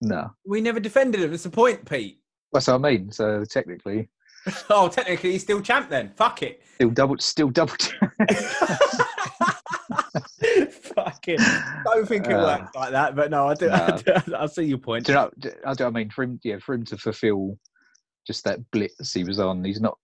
[0.00, 0.30] no.
[0.46, 1.32] We never defended him.
[1.32, 2.20] It's the point, Pete.
[2.52, 3.12] That's what I mean.
[3.12, 4.08] So technically,
[4.70, 6.12] Oh, technically, he's still champ then.
[6.16, 6.62] Fuck it.
[6.74, 7.74] still double, still double.
[11.36, 11.82] Fucking.
[11.84, 13.70] Don't think it Uh, works like that, but no, I do.
[13.70, 15.04] I, do I see your point.
[15.06, 15.30] do you know?
[15.38, 15.84] do- I do.
[15.86, 17.58] I mean, for him, yeah, for him to fulfil
[18.26, 19.96] just that blitz he was on, he's not.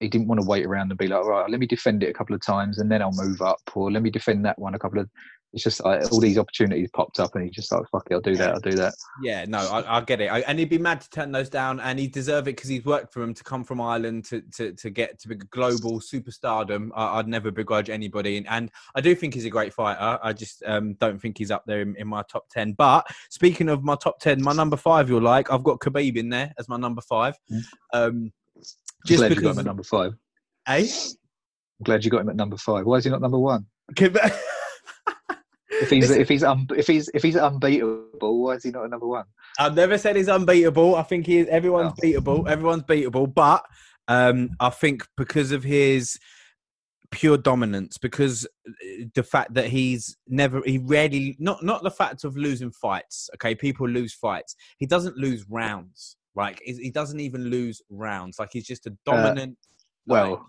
[0.00, 2.12] He didn't want to wait around and be like, right, let me defend it a
[2.12, 4.78] couple of times and then I'll move up, or let me defend that one a
[4.78, 5.08] couple of.
[5.54, 8.20] It's just like all these opportunities popped up, and he's just like, fuck it, I'll
[8.20, 8.94] do that, I'll do that.
[9.22, 11.78] Yeah, no, I, I get it, I, and he'd be mad to turn those down,
[11.78, 14.72] and he deserve it because he's worked for him to come from Ireland to to,
[14.72, 16.90] to get to big global superstardom.
[16.94, 20.18] I, I'd never begrudge anybody, and, and I do think he's a great fighter.
[20.22, 22.72] I just um, don't think he's up there in, in my top ten.
[22.72, 26.30] But speaking of my top ten, my number five, you'll like, I've got Khabib in
[26.30, 27.38] there as my number five.
[27.50, 27.62] Mm.
[27.92, 28.32] Um,
[29.06, 30.14] Just glad you got him at number five.
[30.66, 30.86] eh?
[30.86, 32.86] I'm glad you got him at number five.
[32.86, 33.66] Why is he not number one?
[35.84, 38.90] If he's if he's un, if he's if he's unbeatable, why is he not at
[38.90, 39.24] number one?
[39.58, 40.96] I've never said he's unbeatable.
[40.96, 41.48] I think he is.
[41.48, 42.02] Everyone's Oh.
[42.02, 42.48] beatable.
[42.48, 43.32] Everyone's beatable.
[43.32, 43.64] But
[44.08, 46.18] um, I think because of his
[47.10, 52.24] pure dominance, because uh, the fact that he's never, he rarely, not not the fact
[52.24, 53.30] of losing fights.
[53.34, 54.56] Okay, people lose fights.
[54.78, 56.16] He doesn't lose rounds.
[56.34, 58.38] Like he doesn't even lose rounds.
[58.40, 59.56] Like he's just a dominant.
[60.06, 60.46] like- Well,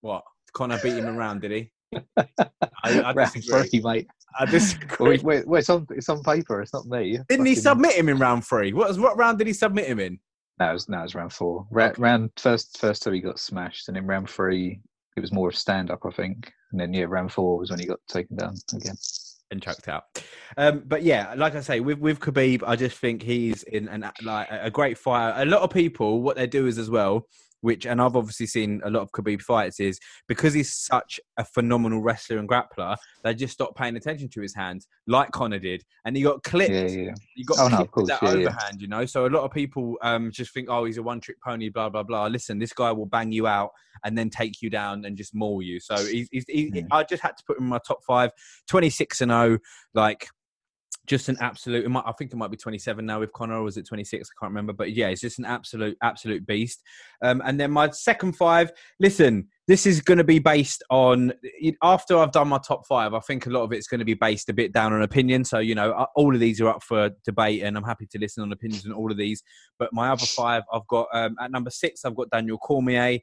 [0.00, 0.24] what?
[0.52, 1.70] Conor beat him around, did he?
[2.16, 3.68] I, I round disagree.
[3.68, 4.06] three, mate.
[4.38, 5.14] I disagree.
[5.16, 6.60] it- well, well, it's on it's on paper.
[6.60, 7.18] It's not me.
[7.28, 8.72] Didn't he submit him in round three?
[8.72, 10.18] What, what round did he submit him in?
[10.60, 11.66] No, it was, no, it was round four.
[11.70, 12.02] Ra- Okay.
[12.02, 14.80] Round first, first two he got smashed, and in round three
[15.16, 16.52] it was more of stand up, I think.
[16.72, 18.96] And then yeah, round four was when he got taken down again.
[19.50, 20.04] and chucked out.
[20.56, 24.08] Um, but yeah, like I say, with with Khabib, I just think he's in an
[24.22, 25.40] like a great fighter.
[25.42, 27.26] A lot of people, what they do is as well,
[27.60, 31.44] which, and I've obviously seen a lot of Khabib fights, is because he's such a
[31.44, 35.82] phenomenal wrestler and grappler, they just stopped paying attention to his hands, like Conor did,
[36.04, 36.70] and he got clipped.
[36.70, 37.14] Yeah, yeah.
[37.36, 39.06] You got Oh, no, clipped course, that yeah, overhand, you know.
[39.06, 42.02] So a lot of people um, just think, oh, he's a one-trick pony, blah blah
[42.02, 42.26] blah.
[42.26, 43.70] Listen, this guy will bang you out
[44.04, 45.80] and then take you down and just maul you.
[45.80, 46.86] So he's, he's, he, Mm.
[46.92, 48.30] I just had to put him in my top five.
[48.68, 49.58] Twenty-six and zero,
[49.94, 50.28] like
[51.06, 51.88] just an absolute.
[51.90, 54.28] Might, I think it might be twenty-seven now with Conor, or was it twenty-six?
[54.28, 54.72] I can't remember.
[54.72, 56.82] But yeah, it's just an absolute, absolute beast.
[57.22, 58.70] Um, and then my second five.
[59.00, 61.32] Listen, this is going to be based on
[61.82, 63.14] after I've done my top five.
[63.14, 65.44] I think a lot of it's going to be based a bit down on opinion.
[65.44, 68.18] So you know, uh, all of these are up for debate, and I'm happy to
[68.18, 69.42] listen on opinions on all of these.
[69.78, 73.18] But my other five, I've got um, at number six, I've got Daniel Cormier.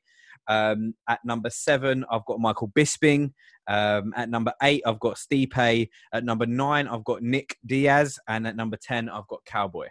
[0.48, 3.32] Um, at number seven, I've got Michael Bisping.
[3.68, 5.90] Um, at number eight, I've got Stipe.
[6.14, 9.88] At number nine, I've got Nick Diaz, and at number ten, I've got Cowboy.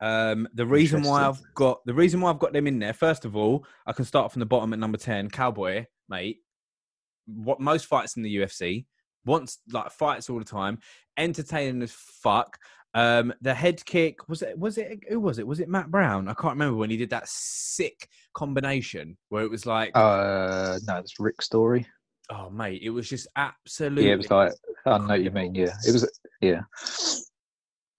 [0.00, 3.24] Um, the reason why I've got the reason why I've got them in there, first
[3.24, 5.28] of all, I can start from the bottom at number ten.
[5.28, 6.38] Cowboy, mate.
[7.26, 8.86] What most fights in the UFC
[9.24, 10.78] wants like fights all the time,
[11.16, 12.58] entertaining as fuck.
[12.94, 14.58] Um, the head kick was it?
[14.58, 15.46] Was it who was it?
[15.46, 16.26] Was it Matt Brown?
[16.28, 20.96] I can't remember when he did that sick combination where it was like, Uh, no,
[20.96, 21.86] it's Rick Story.
[22.30, 24.06] oh mate, it was just absolutely.
[24.06, 24.52] Yeah, it was like
[24.86, 25.54] I know what you mean.
[25.54, 26.10] Yeah, it was.
[26.40, 26.62] Yeah,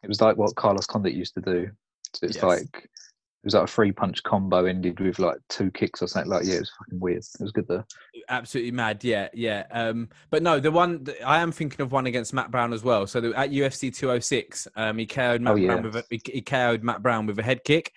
[0.03, 1.69] it was like what Carlos Condit used to do.
[2.13, 2.43] So it's Yes.
[2.43, 6.29] like it was like a three punch combo ended with like two kicks or something.
[6.29, 7.23] Like yeah, it was fucking weird.
[7.39, 7.85] It was good though.
[8.31, 9.03] Absolutely mad.
[9.03, 9.65] Yeah, yeah.
[9.69, 13.05] Um, but no, the one I am thinking of one against Matt Brown as well.
[13.05, 15.67] So the, at UFC 206, um, he KO'd Matt Oh, yeah.
[15.67, 17.93] Brown with a, he, he KO'd Matt Brown with a head kick.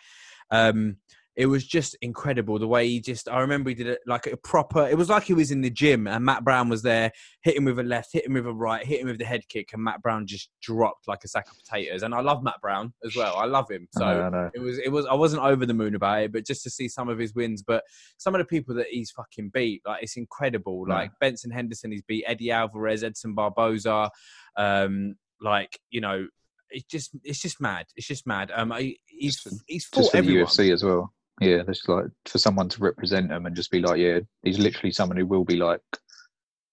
[0.50, 0.96] Um,
[1.36, 3.28] it was just incredible the way he just.
[3.28, 4.86] I remember he did it like a proper.
[4.86, 7.10] It was like he was in the gym and Matt Brown was there,
[7.42, 9.42] hit him with a left, hit him with a right, hit him with the head
[9.48, 12.02] kick, and Matt Brown just dropped like a sack of potatoes.
[12.04, 13.36] And I love Matt Brown as well.
[13.36, 13.88] I love him.
[13.90, 14.50] So I know, I know.
[14.54, 16.88] it was it was I wasn't over the moon about it, but just to see
[16.88, 17.82] some of his wins, but
[18.16, 20.84] some of the people that he's fucking beat, like it's incredible.
[20.88, 20.94] Yeah.
[20.94, 24.08] Like Benson Henderson, he's beat Eddie Alvarez, Edson Barboza,
[24.56, 26.28] um, like you know,
[26.70, 27.86] it's just it's just mad.
[27.96, 28.52] It's just mad.
[28.54, 28.72] Um,
[29.06, 30.46] he's Just he's just fought the everyone.
[30.46, 31.12] UFC as well.
[31.40, 34.92] Yeah, there's like for someone to represent them and just be like, yeah, he's literally
[34.92, 35.80] someone who will be like,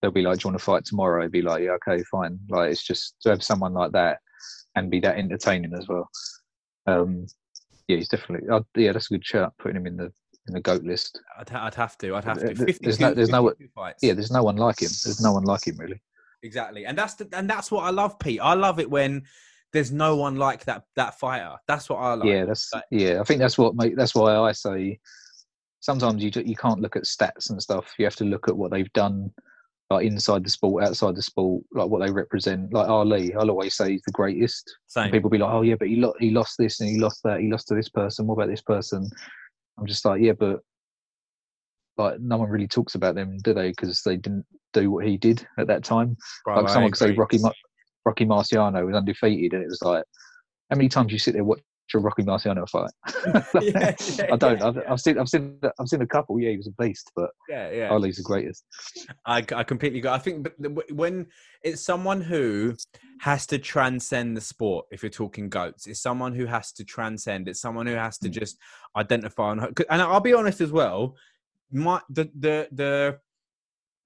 [0.02, 1.28] they'll be like, do you want to fight tomorrow?
[1.28, 2.40] Be like, yeah, okay, fine.
[2.50, 4.20] Like it's just to have someone like that
[4.76, 6.10] and be that entertaining as well.
[6.88, 7.26] Um,
[7.88, 8.48] yeah, he's definitely.
[8.50, 9.54] Uh, yeah, that's a good shout.
[9.58, 10.12] Putting him in the
[10.48, 11.20] in the goat list.
[11.40, 12.16] I'd, I'd have to.
[12.16, 12.54] I'd have to.
[12.54, 14.00] There- there's no- there's no- fights.
[14.02, 14.90] Yeah, there's no one like him.
[15.04, 16.02] There's no one like him really.
[16.44, 18.40] Exactly, and that's the, and that's what I love, Pete.
[18.42, 19.24] I love it when
[19.74, 21.56] there's no one like that that fighter.
[21.68, 22.28] That's what I like.
[22.30, 23.20] yeah, that's like- yeah.
[23.22, 23.96] I think that's what make.
[23.96, 25.00] That's why I say
[25.80, 27.94] sometimes you you can't look at stats and stuff.
[27.98, 29.32] You have to look at what they've done,
[29.90, 32.74] like inside the sport, outside the sport, like what they represent.
[32.74, 34.70] Like Ali, I'll always say he's the greatest.
[35.12, 37.40] People be like, "Oh yeah, but he lo- he lost this and he lost that.
[37.40, 38.28] He lost to this person.
[38.28, 39.10] What about this person?"
[39.80, 40.60] I'm just like, "Yeah, but
[41.98, 43.70] like no one really talks about them, do they?
[43.70, 46.18] Because they didn't do what he did at that time.
[46.46, 47.16] Bro, like someone could say.
[47.16, 47.38] Rocky
[48.06, 50.04] Rocky Marciano was undefeated, and it was like,
[50.70, 51.60] how many times you sit there watch
[51.94, 52.90] a Rocky Marciano fight?
[53.62, 54.60] Yeah, yeah, I don't.
[54.60, 55.20] yeah, I've, I've seen.
[55.20, 55.60] I've seen.
[55.80, 56.40] I've seen a couple.
[56.40, 57.90] Yeah, he was a beast, but Yeah, yeah.
[57.90, 58.64] Ali's the greatest.
[59.26, 60.10] I, I completely agree.
[60.12, 60.48] I think
[60.92, 61.28] when
[61.64, 62.76] it's someone who
[63.20, 67.48] has to transcend the sport, if you're talking goats, it's someone who has to transcend.
[67.50, 68.34] It's someone who has to Mm.
[68.34, 68.58] just
[68.96, 69.60] identify on.
[69.90, 71.16] And I'll be honest as well.
[71.74, 73.20] My the the the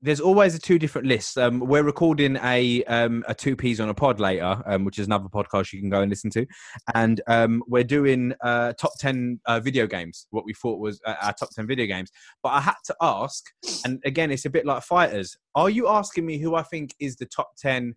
[0.06, 1.36] there's always a two different lists.
[1.36, 5.08] Um, we're recording a um, a two peas on a pod later, um, which is
[5.08, 6.46] another podcast you can go and listen to,
[6.94, 10.28] and um, we're doing uh, top ten uh, video games.
[10.30, 12.12] What we thought was uh, our top ten video games,
[12.44, 13.44] but I had to ask,
[13.84, 15.36] and again, it's a bit like fighters.
[15.56, 17.96] Are you asking me who I think is the top ten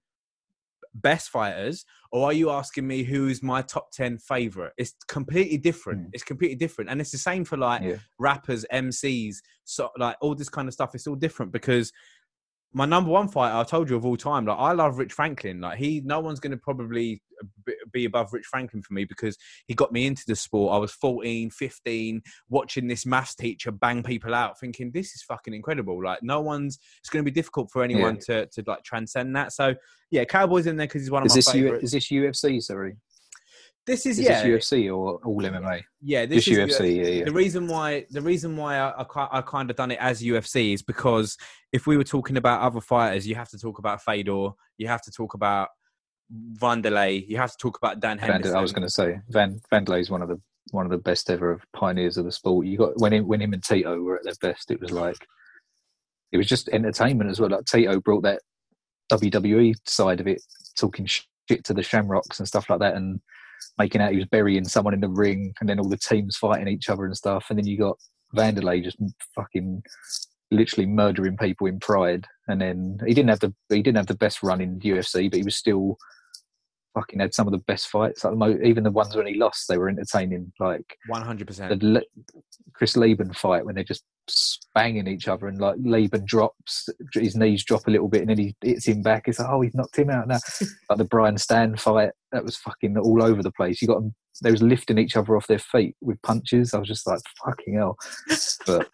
[0.95, 4.73] best fighters, or are you asking me who's my top ten favorite?
[4.79, 6.03] It's completely different.
[6.03, 6.11] Hmm.
[6.13, 7.97] It's completely different, and it's the same for like Yeah.
[8.19, 10.95] rappers, MCs, so like all this kind of stuff.
[10.95, 11.93] It's all different because
[12.73, 15.61] my number one fighter, I told you of all time, like I love Rich Franklin.
[15.61, 19.37] Like he, no one's going to probably uh, be above Rich Franklin for me because
[19.67, 20.75] he got me into the sport.
[20.75, 25.55] I was 14, 15, watching this maths teacher bang people out, thinking this is fucking
[25.55, 26.03] incredible.
[26.03, 29.53] Like no one's, it's going to be difficult for anyone to to like transcend that.
[29.53, 29.75] So
[30.11, 31.85] yeah, Cowboys in there because he's one of Is my this U- favorites.
[31.85, 32.63] is this UFC?
[32.63, 32.97] Sorry,
[33.89, 35.83] this is, is yeah, this UFC or all MMA?
[36.03, 36.97] yeah, this is UFC.
[36.97, 37.25] Yeah, yeah.
[37.25, 40.75] the reason why the reason why I, I, I kind of done it as UFC
[40.75, 41.37] is because
[41.73, 45.03] if we were talking about other fighters, you have to talk about Fedor, you have
[45.03, 45.69] to talk about
[46.61, 48.57] Vanderlei, you have to talk about Dan Van, Henderson.
[48.57, 51.31] I was going to say Van Vanderlei is one of the one of the best
[51.31, 52.67] ever of pioneers of the sport.
[52.67, 55.27] You got when him, when him and Tito were at their best, it was like
[56.31, 57.51] it was just entertainment as well.
[57.51, 58.43] Like Tito brought that
[59.11, 60.43] WWE side of it,
[60.77, 63.21] talking shit to the Shamrocks and stuff like that, and
[63.79, 66.69] making out he was burying someone in the ring, and then all the teams fighting
[66.69, 67.47] each other and stuff.
[67.49, 67.99] And then you got
[68.35, 68.99] Wanderlei just
[69.35, 69.83] fucking
[70.51, 72.27] literally murdering people in Pride.
[72.49, 75.39] And then he didn't have the he didn't have the best run in UFC, but
[75.39, 75.99] he was still
[76.99, 78.25] fucking had some of the best fights.
[78.25, 80.53] Like the mo- even the ones when he lost, they were entertaining.
[80.59, 81.79] Like One hundred percent.
[81.81, 82.33] the Le-
[82.75, 84.05] Chris Leben fight when they're just
[84.75, 88.39] banging each other and like Leben drops his knees drop a little bit and then
[88.39, 89.25] he hits him back.
[89.27, 90.39] It's like oh he's knocked him out now.
[90.91, 93.81] like the Brian Stann fight that was fucking all over the place.
[93.81, 94.15] You got them.
[94.43, 96.73] They was lifting each other off their feet with punches.
[96.73, 97.97] I was just like fucking hell.
[98.67, 98.89] But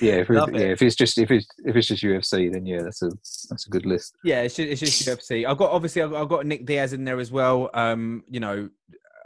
[0.00, 2.82] yeah, if, it- yeah, if it's just if it's if it's just UFC, then yeah,
[2.82, 3.10] that's a
[3.50, 4.16] that's a good list.
[4.24, 5.46] Yeah, it's just, it's just UFC.
[5.46, 7.70] I've got obviously I've, I've got Nick Diaz in there as well.
[7.74, 8.68] Um, you know,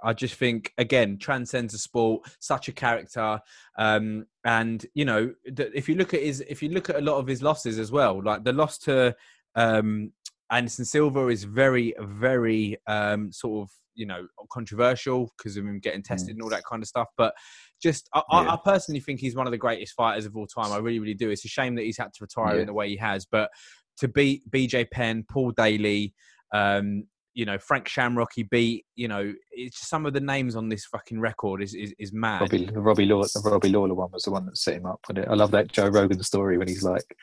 [0.02, 3.40] I just think again transcends the sport, such a character.
[3.78, 7.18] Um, and you know, if you look at his, if you look at a lot
[7.18, 9.14] of his losses as well, like the loss to
[9.54, 10.12] um,
[10.50, 16.02] Anderson Silva is very, very um, sort of you know controversial because of him getting
[16.02, 17.08] tested and all that kind of stuff.
[17.16, 17.34] But
[17.82, 18.52] just, I, I, Yeah.
[18.52, 20.72] I personally think he's one of the greatest fighters of all time.
[20.72, 21.30] I really, really do.
[21.30, 22.60] It's a shame that he's had to retire Yeah.
[22.62, 23.50] in the way he has, but
[23.98, 26.14] to beat BJ Penn, Paul Daley,
[26.54, 30.54] um, you know, Frank Shamrock, he beat, you know, it's just some of the names
[30.54, 32.42] on this fucking record is is, is mad.
[32.42, 35.00] Robbie the Robbie Lawler, the Robbie Lawler one was the one that set him up.
[35.08, 37.16] And I love that Joe Rogan story when he's like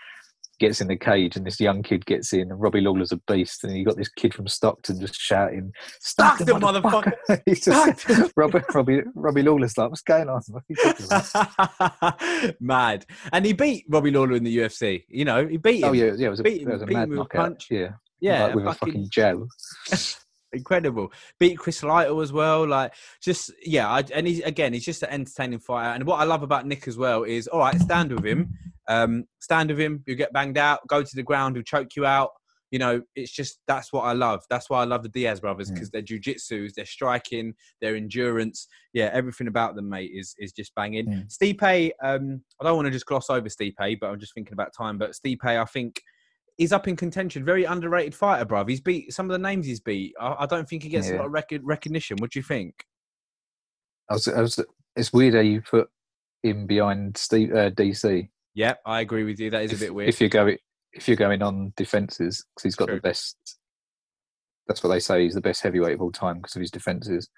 [0.59, 3.63] gets in the cage and this young kid gets in and Robbie Lawler's a beast
[3.63, 7.13] and you got this kid from Stockton just shouting Stockton, motherfucker!"
[7.45, 8.31] He's just- Stockton.
[8.35, 10.41] Robbie, Robbie, Robbie Lawler's like, what's going on?
[10.49, 12.55] What are you talking about?
[12.61, 13.05] mad.
[13.33, 15.03] And he beat Robbie Lawler in the UFC.
[15.07, 15.91] You know, he beat oh, him.
[15.91, 17.41] oh yeah, yeah, it was a, Beat him- was a beat mad knockout.
[17.41, 17.67] punch.
[17.71, 19.47] Yeah, Yeah, like with a fucking- gel
[20.53, 21.11] incredible.
[21.39, 22.67] Beat Chris Lytle as well.
[22.67, 23.89] Like, just yeah.
[23.89, 25.93] I, and he's again, he's just an entertaining fighter.
[25.95, 28.57] And what I love about Nick as well is, all right, stand with him,
[28.89, 30.04] um, stand with him.
[30.06, 32.32] You get banged out, go to the ground, he'll choke you out.
[32.71, 34.43] You know, it's just that's what I love.
[34.49, 35.75] That's why I love the Diaz brothers Mm.
[35.75, 40.75] because their jujitsu, their striking, their endurance, yeah, everything about them, mate, is is just
[40.75, 41.08] banging.
[41.08, 41.36] Mm.
[41.36, 44.71] Stipe, um, I don't want to just gloss over Stipe, but I'm just thinking about
[44.78, 44.97] time.
[44.99, 45.99] But Stipe, I think
[46.58, 47.43] he's up in contention.
[47.43, 48.69] Very underrated fighter, bruv.
[48.69, 50.13] He's beat some of the names he's beat.
[50.19, 52.17] I, I don't think he gets a lot of rec- recognition.
[52.19, 52.86] What do you think?
[54.12, 54.60] I was, I was,
[54.95, 55.89] it's weird how you put
[56.43, 58.30] him behind Steve, uh, DC.
[58.59, 59.49] Yeah, I agree with you.
[59.51, 60.09] That is a bit weird.
[60.09, 60.57] If you're going,
[60.91, 62.95] if you're going on defenses, because he's got True.
[62.95, 63.37] the best.
[64.67, 65.23] That's what they say.
[65.23, 67.29] He's the best heavyweight of all time because of his defenses.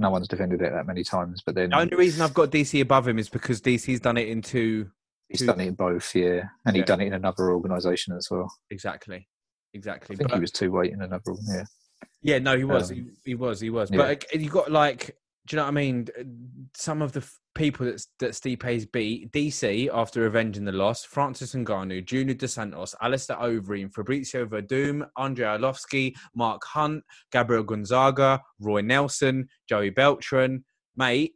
[0.00, 2.80] No one's defended it that many times, but then the only reason I've got DC
[2.80, 4.90] above him is because DC's done it in two.
[5.28, 6.12] he's two- done it in both.
[6.12, 6.80] Yeah, and Yeah.
[6.82, 8.52] he'd done it in another organisation as well.
[8.70, 9.28] Exactly.
[9.74, 10.14] Exactly.
[10.14, 11.34] I think But- he was two weight in another.
[11.46, 11.64] Yeah,
[12.20, 12.90] Yeah, no, he was.
[12.90, 13.60] Um, he, he was.
[13.60, 13.92] He was.
[13.92, 13.98] yeah.
[13.98, 16.06] But you got like, do you know what I mean?
[16.18, 16.22] Uh,
[16.74, 21.54] some of the f- people that that Stipe's beat DC after avenging the loss: Francis
[21.54, 28.80] Ngannou, Junior Dos Santos, Alistair Overeem, Fabricio Werdum, Andrei Arlovsky, Mark Hunt, Gabriel Gonzaga, Roy
[28.80, 30.64] Nelson, Joey Beltran,
[30.96, 31.34] mate.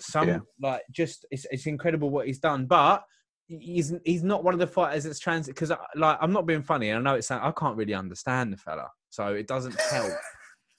[0.00, 0.38] Some Yeah.
[0.60, 3.04] like just it's it's incredible what he's done, but.
[3.46, 6.88] He's he's not one of the fighters that's transit because like I'm not being funny
[6.88, 10.14] and I know it's I can't really understand the fella so it doesn't help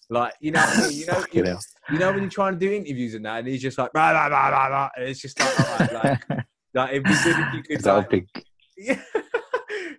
[0.09, 0.97] like you know I mean?
[0.97, 1.23] you know
[1.89, 4.11] you, know when you're trying to do interviews and that, and he's just like, blah,
[4.11, 7.53] blah, blah, blah, blah, and it's just like, right, like, like it'd be good if
[7.53, 8.27] you could, that like, big,
[8.77, 8.99] yeah.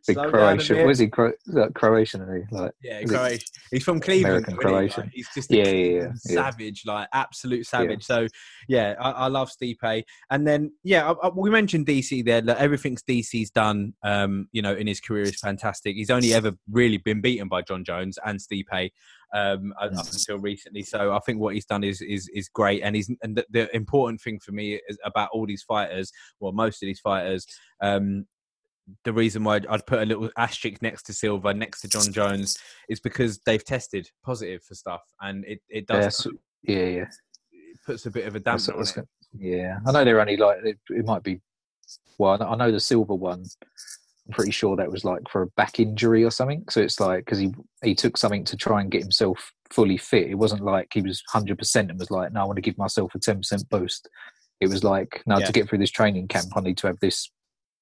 [0.06, 0.86] big Croatian?
[0.86, 1.32] Was he Cro-
[1.74, 2.46] Croatian?
[2.50, 2.56] He?
[2.56, 3.46] Like, Yeah, Croatian.
[3.70, 4.46] He's from Cleveland.
[4.46, 4.68] American isn't he?
[4.68, 5.02] Croatian?
[5.04, 6.34] Like, he's just Yeah, yeah, yeah, Cleveland yeah.
[6.34, 8.04] savage, like absolute savage.
[8.04, 8.28] So,
[8.68, 10.04] yeah, I, I love Stipe.
[10.30, 12.40] And then, yeah, I, I, we mentioned DC there.
[12.40, 15.96] That everything's DC's done, um, you know, in his career is fantastic.
[15.96, 18.90] He's only ever really been beaten by Jon Jones and Stipe
[19.34, 20.82] um, up until recently.
[20.82, 22.82] So I think what he's done is is is great.
[22.82, 26.10] And he's and the, the important thing for me is about all these fighters,
[26.40, 27.46] well, most of these fighters.
[27.82, 28.26] Um,
[29.04, 32.56] the reason why I'd put a little asterisk next to Silva, next to Jon Jones,
[32.88, 36.26] is because they've tested positive for stuff, and it, it does Yes.
[36.62, 37.06] yeah, yeah.
[37.50, 38.92] it puts a bit of a damper on it.
[38.94, 39.08] good.
[39.36, 41.40] Yeah, I know they're only like it, it might be.
[42.18, 43.44] Well, I know the Silva one.
[44.26, 46.64] I'm pretty sure that was like for a back injury or something.
[46.70, 50.28] So it's like because he he took something to try and get himself fully fit.
[50.30, 52.78] It wasn't like he was hundred percent and was like, no, I want to give
[52.78, 54.08] myself a ten percent boost.
[54.60, 55.46] It was like, no, Yeah.
[55.46, 57.30] to get through this training camp, I need to have this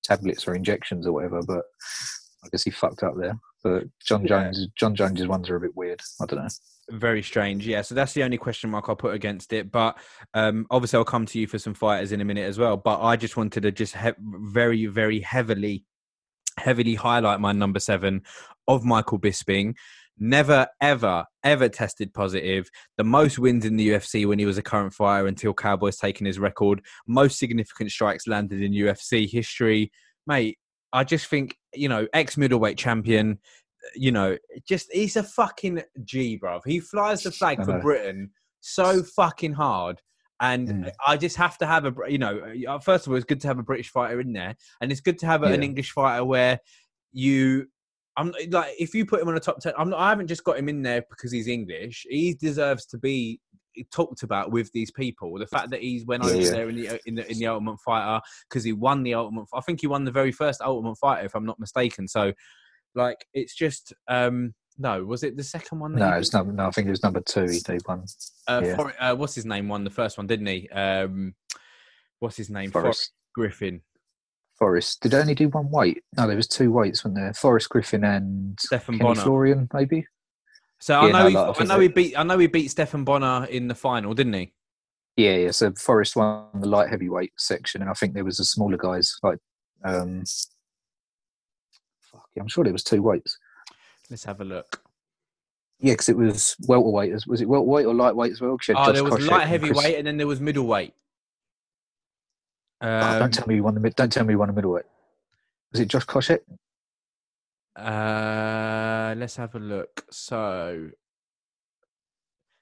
[0.03, 1.41] tablets or injections or whatever.
[1.43, 1.63] But
[2.45, 3.39] I guess he fucked up there.
[3.63, 4.29] But Jon Yeah.
[4.51, 6.03] Jones, Jon Jones's ones are a bit weird.
[6.21, 6.49] I don't know.
[6.91, 7.81] Very strange, yeah.
[7.81, 9.73] So that's the only question mark I'll put against it.
[9.73, 9.97] But
[10.35, 12.77] um, obviously, I'll come to you for some fighters in a minute as well.
[12.77, 15.85] But I just wanted to just he- very, very heavily,
[16.59, 18.23] heavily highlight my number seven
[18.69, 19.75] of Michael Bisping.
[20.17, 22.69] Never, ever, ever tested positive.
[22.99, 26.25] The most wins in the UFC when he was a current fighter until Cowboys taken
[26.25, 26.83] his record.
[27.07, 29.91] Most significant strikes landed in UFC history.
[30.27, 30.59] Mate,
[30.93, 33.41] I just think, you know, ex middleweight champion,
[33.97, 36.61] you know, just he's a fucking G, bruv.
[36.65, 37.81] He flies the flag for.
[37.81, 38.31] Britain
[38.65, 40.01] so fucking hard.
[40.41, 40.93] And Mm.
[41.07, 43.47] I just have to have a, you know, uh, first of all, it's good to
[43.49, 46.25] have a British fighter in there, and it's good to have a- an English fighter
[46.25, 46.59] where
[47.13, 47.69] you,
[48.17, 50.45] I'm like, if you put him on a top ten, I'm not, I haven't just
[50.45, 52.07] got him in there because he's English.
[52.09, 53.41] He deserves to be
[53.91, 55.37] talked about with these people.
[55.39, 56.51] The fact that he's went Yeah, over yeah.
[56.51, 59.47] there in the in the in the Ultimate Fighter because he won the Ultimate.
[59.53, 62.07] I think he won the very first Ultimate Fighter, if I'm not mistaken.
[62.09, 62.33] So,
[62.95, 63.93] like, it's just.
[64.09, 65.95] um no, was it the second one?
[65.95, 66.53] No, it's number.
[66.53, 67.47] No, I think it was number two.
[67.47, 68.05] He did one.
[68.49, 68.77] uh, Yeah.
[68.77, 69.69] For, uh, what's his name?
[69.69, 70.69] Won the first one, didn't he?
[70.71, 71.35] Um,
[72.19, 72.71] what's his name?
[72.71, 73.13] Forrest.
[73.35, 73.83] Griffin.
[74.59, 75.01] Forrest.
[75.01, 76.03] Did only do one weight?
[76.17, 77.33] No, there was two weights, weren't there?
[77.35, 79.23] Forrest Griffin and Stephan Kenny Bonner.
[79.23, 80.07] Florian, maybe.
[80.81, 83.05] So I Yeah, know, no, he, I know he beat, I know he beat Stephan
[83.05, 84.53] Bonner in the final, didn't he?
[85.17, 85.51] Yeah, yeah.
[85.53, 89.17] So Forrest won the light heavyweight section, and I think there was the smaller guys
[89.23, 89.39] like.
[89.85, 90.25] um
[92.01, 93.39] fuck, I'm sure there was two weights.
[94.15, 94.81] Let's have a look.
[95.81, 97.27] Yeah, because it was welterweight.
[97.27, 98.53] Was it welterweight or lightweight as well?
[98.53, 100.95] Oh, Josh there was light and heavyweight, Chris- and then there was middleweight.
[102.81, 103.97] Oh, Um, don't tell me you won the mid.
[103.97, 104.85] Don't tell me you won the middleweight.
[105.73, 106.43] Was it Josh Koscheck?
[107.75, 110.05] Uh, let's have a look.
[110.13, 110.91] So,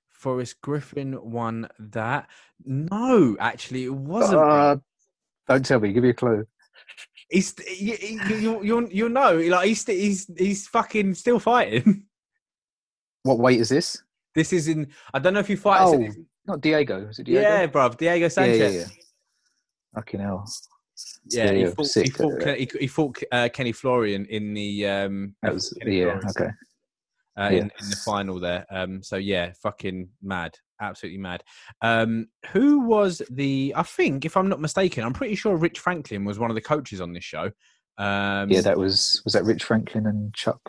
[0.09, 2.31] Forrest Griffin won that.
[2.65, 4.41] No, actually, it wasn't.
[4.41, 4.77] Uh,
[5.49, 5.93] don't tell me.
[5.93, 6.47] Give me a clue.
[7.33, 7.97] He's you,
[8.29, 9.37] you, you, you'll know.
[9.37, 12.05] Like he's he's he's fucking still fighting.
[13.25, 14.03] What weight is this?
[14.35, 14.89] This is in.
[15.15, 15.81] I don't know if you fight.
[15.83, 16.07] Oh,
[16.47, 17.07] not Diego.
[17.09, 17.41] Is it Diego?
[17.41, 18.75] yeah, bruv, Diego Sanchez.
[18.75, 18.87] yeah, yeah.
[19.95, 20.45] Fucking hell.
[21.27, 24.55] Yeah, Yeah, he yeah, fought, he fought, Ken- he, he fought uh, Kenny Florian in
[24.55, 26.19] the um That was Kenny yeah.
[26.19, 26.51] Florian, Okay.
[27.39, 27.51] uh, yeah.
[27.51, 28.67] in, in the final there.
[28.71, 31.43] Um, so yeah, fucking mad, absolutely mad.
[31.81, 33.73] Um, who was the?
[33.77, 36.61] I think, if I'm not mistaken, I'm pretty sure Rich Franklin was one of the
[36.61, 37.51] coaches on this show.
[37.99, 40.61] Um, Yeah, that was was that Rich Franklin and Chuck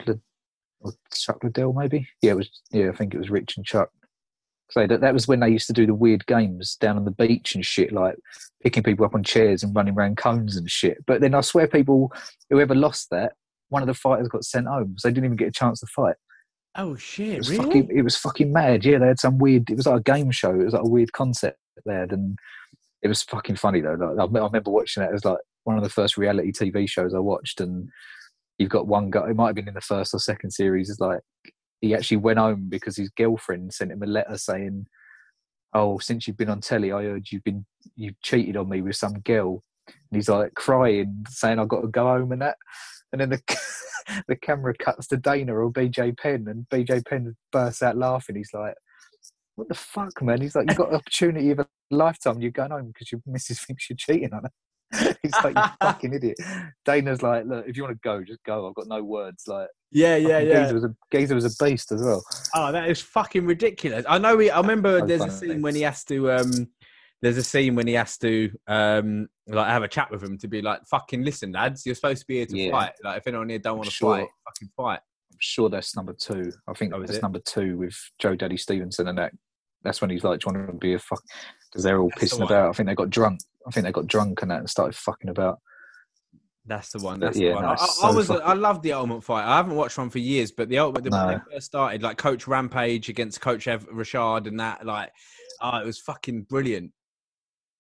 [0.82, 2.08] or Chuck Liddell maybe.
[2.22, 2.50] Yeah, it was.
[2.72, 3.90] Yeah, I think it was Rich and Chuck.
[4.72, 7.12] So that that was when they used to do the weird games down on the
[7.12, 8.16] beach and shit, like
[8.62, 10.98] picking people up on chairs and running around cones and shit.
[11.06, 12.12] But then I swear, people
[12.50, 13.34] whoever lost that,
[13.70, 15.88] one of the fighters got sent home, so they didn't even get a chance to
[15.88, 16.16] fight.
[16.76, 17.38] Oh It shit!
[17.38, 17.64] was Really?
[17.64, 17.90] fucking.
[17.98, 18.84] It was fucking mad.
[18.84, 19.70] Yeah, they had some weird.
[19.70, 20.52] It was like a game show.
[20.52, 22.38] It was like a weird concept they had, and
[23.02, 23.94] it was fucking funny though.
[23.94, 25.10] Like, I, I remember watching that.
[25.10, 27.90] It was like one of the first reality TV shows I watched, and
[28.58, 29.30] you've got one guy.
[29.30, 30.90] It might have been in the first or second series.
[30.90, 31.20] It's like
[31.82, 34.88] he actually went home because his girlfriend sent him a letter saying,
[35.74, 37.66] "Oh, since you've been on telly, I heard you've been
[37.96, 41.88] you've cheated on me with some girl." And he's like crying, saying, "I've got to
[41.88, 42.58] go home," and that.
[43.12, 43.42] And then the
[44.28, 48.36] the camera cuts to Dana or BJ Penn, and BJ Penn bursts out laughing.
[48.36, 48.76] He's like,
[49.56, 52.42] "What the fuck, man?" He's like, "You got the opportunity of a lifetime.
[52.42, 54.52] You're going home because your missus thinks you're cheating on her."
[55.24, 56.38] He's like, "You fucking idiot."
[56.86, 58.68] Dana's like, "Look, if you want to go, just go.
[58.68, 60.64] I've got no words." Like, yeah, yeah, yeah.
[60.64, 62.24] Geezer was a Geezer was a beast as well.
[62.56, 64.06] Oh, that is fucking ridiculous.
[64.08, 64.38] I know.
[64.38, 66.32] He, I remember there's a scene when he has to.
[66.32, 66.70] Um,
[67.24, 70.48] there's a scene when he has to um, like have a chat with him to
[70.50, 72.72] be like, "Fucking listen, lads, you're supposed to be here to Yeah.
[72.72, 72.92] fight.
[73.04, 74.18] Like, if anyone here don't want to Sure.
[74.18, 75.00] fight, fucking fight."
[75.32, 76.52] I'm sure that's number two.
[76.68, 77.22] I think Oh, that's it?
[77.24, 79.32] number two with Joe Daddy Stevenson and that.
[79.84, 81.22] That's when he's like trying to be a fuck
[81.72, 82.70] because they're all That's pissing about.
[82.70, 83.40] I think they got drunk.
[83.66, 85.60] I think they got drunk and that and started fucking about.
[86.66, 87.20] That's the one.
[87.20, 87.64] That's yeah, the one.
[87.64, 88.28] no, I, I, I was.
[88.28, 89.44] fucking- I love the Ultimate Fight.
[89.46, 91.28] I haven't watched one for years, but the Ultimate when No.
[91.50, 95.12] they first started, like Coach Rampage against Coach Ev- Rashad and that, like,
[95.62, 96.92] oh, it was fucking brilliant.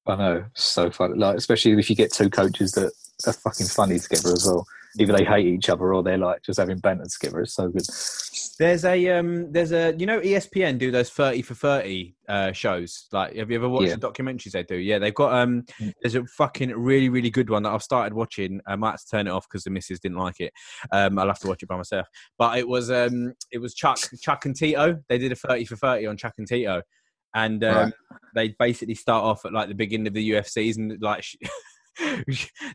[0.07, 1.15] I know, so funny.
[1.17, 2.91] Like especially if you get two coaches that
[3.27, 4.65] are fucking funny together as well.
[4.99, 7.39] Either they hate each other or they're like just having banter together.
[7.41, 7.81] It's so good.
[8.59, 13.07] There's a um, there's a you know ESPN do those thirty for thirty uh, shows.
[13.11, 13.95] Like, have you ever watched Yeah.
[13.95, 14.75] the documentaries they do?
[14.75, 15.93] Yeah, they've got um, Mm.
[16.03, 18.61] there's a fucking really really good one that I've started watching.
[18.67, 20.53] I might have to turn it off because the missus didn't like it.
[20.91, 22.05] Um, I'll have to watch it by myself.
[22.37, 24.99] But it was um, it was Chuck Chuck and Tito.
[25.09, 26.83] They did a thirty for thirty on Chuck and Tito,
[27.33, 27.93] and um, Right.
[28.35, 31.25] they basically start off at like the beginning of the UFCs and like.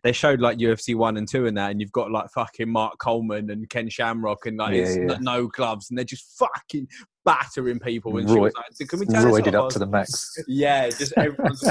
[0.05, 2.99] they showed like UFC one and two and that, and you've got like fucking Mark
[3.01, 5.17] Coleman and Ken Shamrock and like Yeah, it's yeah.
[5.21, 6.87] no gloves, and they're just fucking
[7.25, 8.17] battering people.
[8.17, 10.37] And she Roy- was like, "Can we turn Roided off?" up to the max.
[10.47, 11.65] Yeah, just everyone's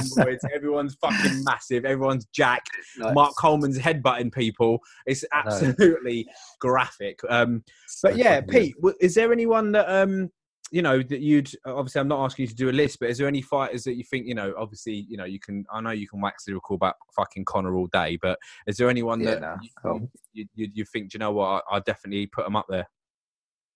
[0.53, 2.69] everyone's fucking massive, everyone's jacked.
[2.99, 4.79] Like, Mark Coleman's headbutting people.
[5.05, 6.27] It's absolutely
[6.59, 7.19] graphic.
[7.29, 7.63] Um,
[8.03, 8.41] but yeah.
[8.41, 10.31] Pete, is there anyone that um,
[10.72, 13.18] you know that you'd obviously I'm not asking you to do a list, but is
[13.18, 14.53] there any fighters that you think you know?
[14.57, 15.65] Obviously, you know you can.
[15.72, 18.38] I know you can wax lyrical about fucking Conor all day, but
[18.68, 20.09] is there anyone Yeah, that nah, you, cool.
[20.34, 21.11] you, you, you think?
[21.11, 21.63] Do you know what?
[21.70, 22.88] I, I'll definitely put them up there.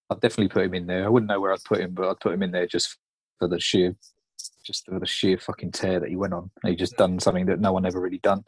[0.09, 1.05] I'd definitely put him in there.
[1.05, 2.97] I wouldn't know where I'd put him, but I'd put him in there just
[3.39, 3.95] for the sheer,
[4.65, 6.51] just for the sheer fucking tear that he went on.
[6.65, 8.43] He just done something that no one ever really done.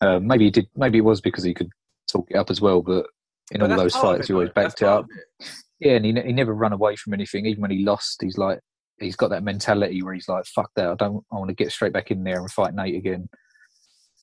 [0.00, 0.66] Uh, maybe he did.
[0.76, 1.70] Maybe it was because he could
[2.10, 2.82] talk it up as well.
[2.82, 3.06] But
[3.52, 4.22] in But all those fights.
[4.22, 5.06] it, He always backed it up.
[5.40, 5.46] it.
[5.80, 7.46] Yeah, and he, he never run away from anything.
[7.46, 8.60] Even when he lost, he's like
[8.98, 10.88] he's got that mentality where he's like, "Fuck that!
[10.88, 11.24] I don't.
[11.32, 13.28] I want to get straight back in there and fight Nate again."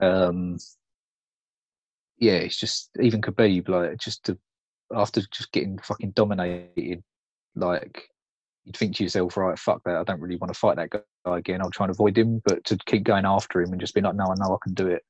[0.01, 0.58] Um,
[2.18, 4.38] yeah, it's just even Khabib, like just to
[4.93, 7.03] after just getting fucking dominated,
[7.56, 8.03] like
[8.66, 10.99] you'd think to yourself, right, fuck that, I don't really want to fight that guy
[11.26, 11.62] again.
[11.62, 14.16] I'll try and avoid him, but to keep going after him and just be like,
[14.16, 15.03] no, I know I can do it.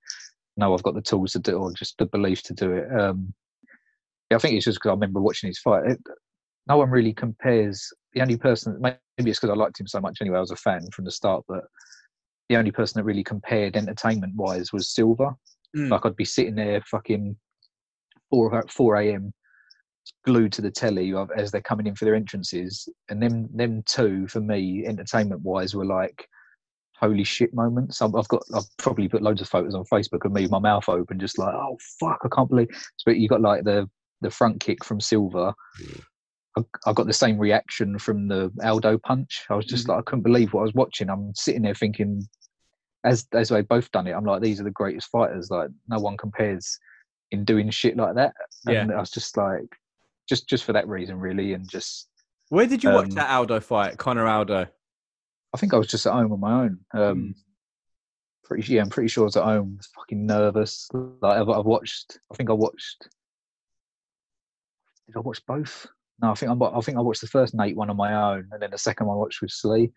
[0.58, 3.00] No, I've got the tools to do it, or just the belief to do it.
[3.00, 3.34] Um,
[4.32, 5.86] yeah, I think it's just because I remember watching his fight.
[5.86, 6.00] It,
[6.68, 7.92] no one really compares.
[8.14, 8.98] The only person, maybe
[9.30, 10.38] it's because I liked him so much anyway.
[10.38, 11.64] I was a fan from the start, but
[12.50, 15.36] the only person that really compared entertainment wise was Silva.
[15.76, 15.90] Mm.
[15.90, 17.36] Like I'd be sitting there fucking
[18.30, 19.34] four four a.m.
[20.26, 24.28] glued to the telly as they're coming in for their entrances, and them them two
[24.28, 26.28] for me, entertainment wise, were like
[26.98, 28.02] holy shit moments.
[28.02, 30.60] I've, I've got I've probably put loads of photos on Facebook of me with my
[30.60, 32.70] mouth open, just like oh fuck, I can't believe.
[33.06, 33.90] But you got like the
[34.22, 35.54] the front kick from Silva.
[36.58, 39.46] I, I got the same reaction from the Aldo punch.
[39.50, 39.90] I was just Mhm.
[39.90, 41.10] like I couldn't believe what I was watching.
[41.10, 42.28] I'm sitting there thinking,
[43.04, 45.50] as as they both done it, I'm like these are the greatest fighters.
[45.52, 46.80] Like no one compares
[47.32, 48.34] in doing shit like that.
[48.68, 48.82] Yeah.
[48.82, 49.66] And I was just like,
[50.30, 52.10] just just for that reason, really, and just
[52.50, 54.68] Where did you watch Um, that Aldo fight, Conor Aldo?
[55.54, 56.80] I think I was just at home on my own.
[56.94, 57.32] Um, Hmm.
[58.44, 60.88] Pretty yeah, I'm pretty sure I was at home, I was fucking nervous.
[60.94, 62.20] Like I've, I've watched.
[62.32, 63.10] I think I watched.
[65.08, 65.88] Did I watch both?
[66.22, 68.48] No, I think I, I think I watched the first Nate one on my own,
[68.52, 69.92] and then the second one I watched with Slee.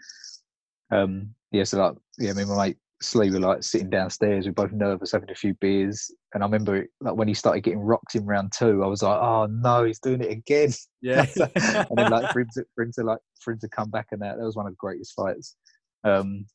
[0.90, 4.44] Um, yeah, so like yeah, me and my mate Slee were like sitting downstairs.
[4.44, 7.34] We are both nervous, having a few beers, and I remember it, like when he
[7.34, 10.70] started getting rocked in round two, I was like, oh no, he's doing it again.
[11.00, 11.24] Yeah.
[11.36, 14.08] and then like for him to, for him to like for him to come back
[14.10, 15.56] and that that was one of the greatest fights.
[16.02, 16.46] Um,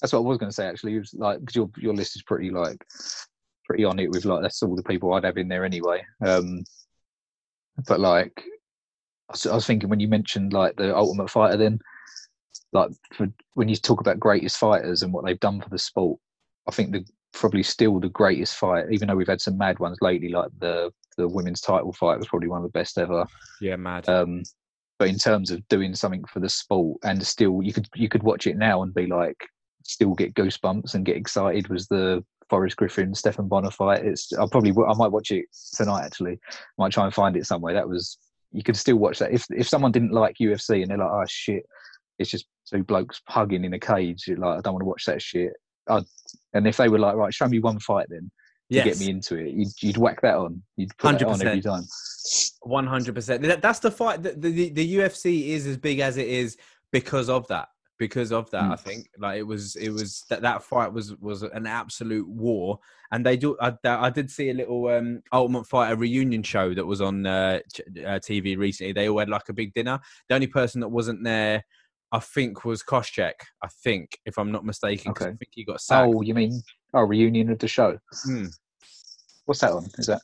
[0.00, 0.94] that's what I was going to say actually.
[0.94, 2.84] It was like because your your list is pretty like
[3.64, 6.04] pretty on it with like that's all the people I'd have in there anyway.
[6.24, 6.64] Um,
[7.88, 8.44] but like
[9.30, 11.78] I was, thinking when you mentioned like the Ultimate Fighter, then
[12.72, 16.18] like for when you talk about greatest fighters and what they've done for the sport,
[16.68, 19.98] I think the probably still the greatest fight, even though we've had some mad ones
[20.00, 23.26] lately, like the the women's title fight was probably one of the best ever.
[23.60, 24.08] yeah, mad.
[24.08, 24.42] Um,
[24.98, 28.22] but in terms of doing something for the sport and still you could you could
[28.22, 29.36] watch it now and be like
[29.82, 34.04] still get goosebumps and get excited was the Forrest Griffin Stephan Bonner fight.
[34.04, 36.38] It's I probably I might watch it tonight actually.
[36.78, 37.74] might try and find it somewhere.
[37.74, 38.18] That was
[38.54, 41.24] you could still watch that if if someone didn't like UFC and they're like oh
[41.28, 41.64] shit
[42.18, 45.04] it's just two blokes hugging in a cage you're like I don't want to watch
[45.06, 45.52] that shit.
[45.88, 46.04] I'd,
[46.54, 48.30] and if they were like right show me one fight then
[48.70, 48.84] to yes.
[48.84, 51.64] get me into it you'd, you'd whack that on you'd put that on every 100%.
[51.64, 51.84] time.
[52.62, 53.42] One hundred percent.
[53.60, 54.22] That's the fight.
[54.22, 56.56] The, the the UFC is as big as it is
[56.92, 57.68] because of that.
[57.98, 58.72] Because of that, Mm.
[58.72, 62.78] I think like it was it was that that fight was was an absolute war.
[63.12, 63.56] And they do.
[63.60, 67.60] I, I did see a little um, Ultimate Fighter reunion show that was on uh,
[68.00, 68.92] uh, TV recently.
[68.92, 70.00] They all had like a big dinner.
[70.28, 71.62] The only person that wasn't there,
[72.10, 73.34] I think, was Koscheck.
[73.62, 76.12] I think, if I'm not mistaken, 'cause I think he got sacked.
[76.12, 76.60] Oh, you mean
[76.94, 77.96] oh reunion of the show?
[78.24, 78.46] Hmm.
[79.44, 79.84] What's that on?
[79.98, 80.22] Is that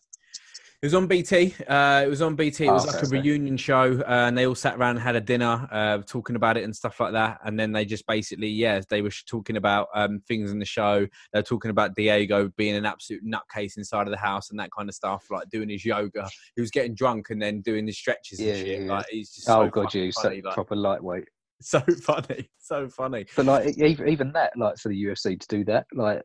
[0.82, 1.54] It was on BT.
[1.68, 2.64] Uh, it was on BT.
[2.64, 3.20] It was Oh, like okay, a okay.
[3.28, 6.56] reunion show, uh, and they all sat around and had a dinner, uh, talking about
[6.56, 7.38] it and stuff like that.
[7.44, 11.06] And then they just basically, yeah, they were talking about um, things in the show.
[11.34, 14.70] They were talking about Diego being an absolute nutcase inside of the house and that
[14.74, 16.26] kind of stuff, like doing his yoga.
[16.56, 18.80] He was getting drunk and then doing his stretches Yeah, and shit.
[18.84, 18.90] yeah.
[18.90, 21.28] Like he's just oh so god, you so like, proper lightweight.
[21.60, 23.26] so funny, so funny.
[23.36, 26.22] But like even even that, like for the UFC to do that, like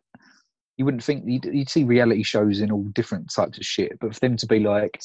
[0.77, 4.13] you wouldn't think you'd, you'd see reality shows in all different types of shit, but
[4.13, 4.99] for them to be like,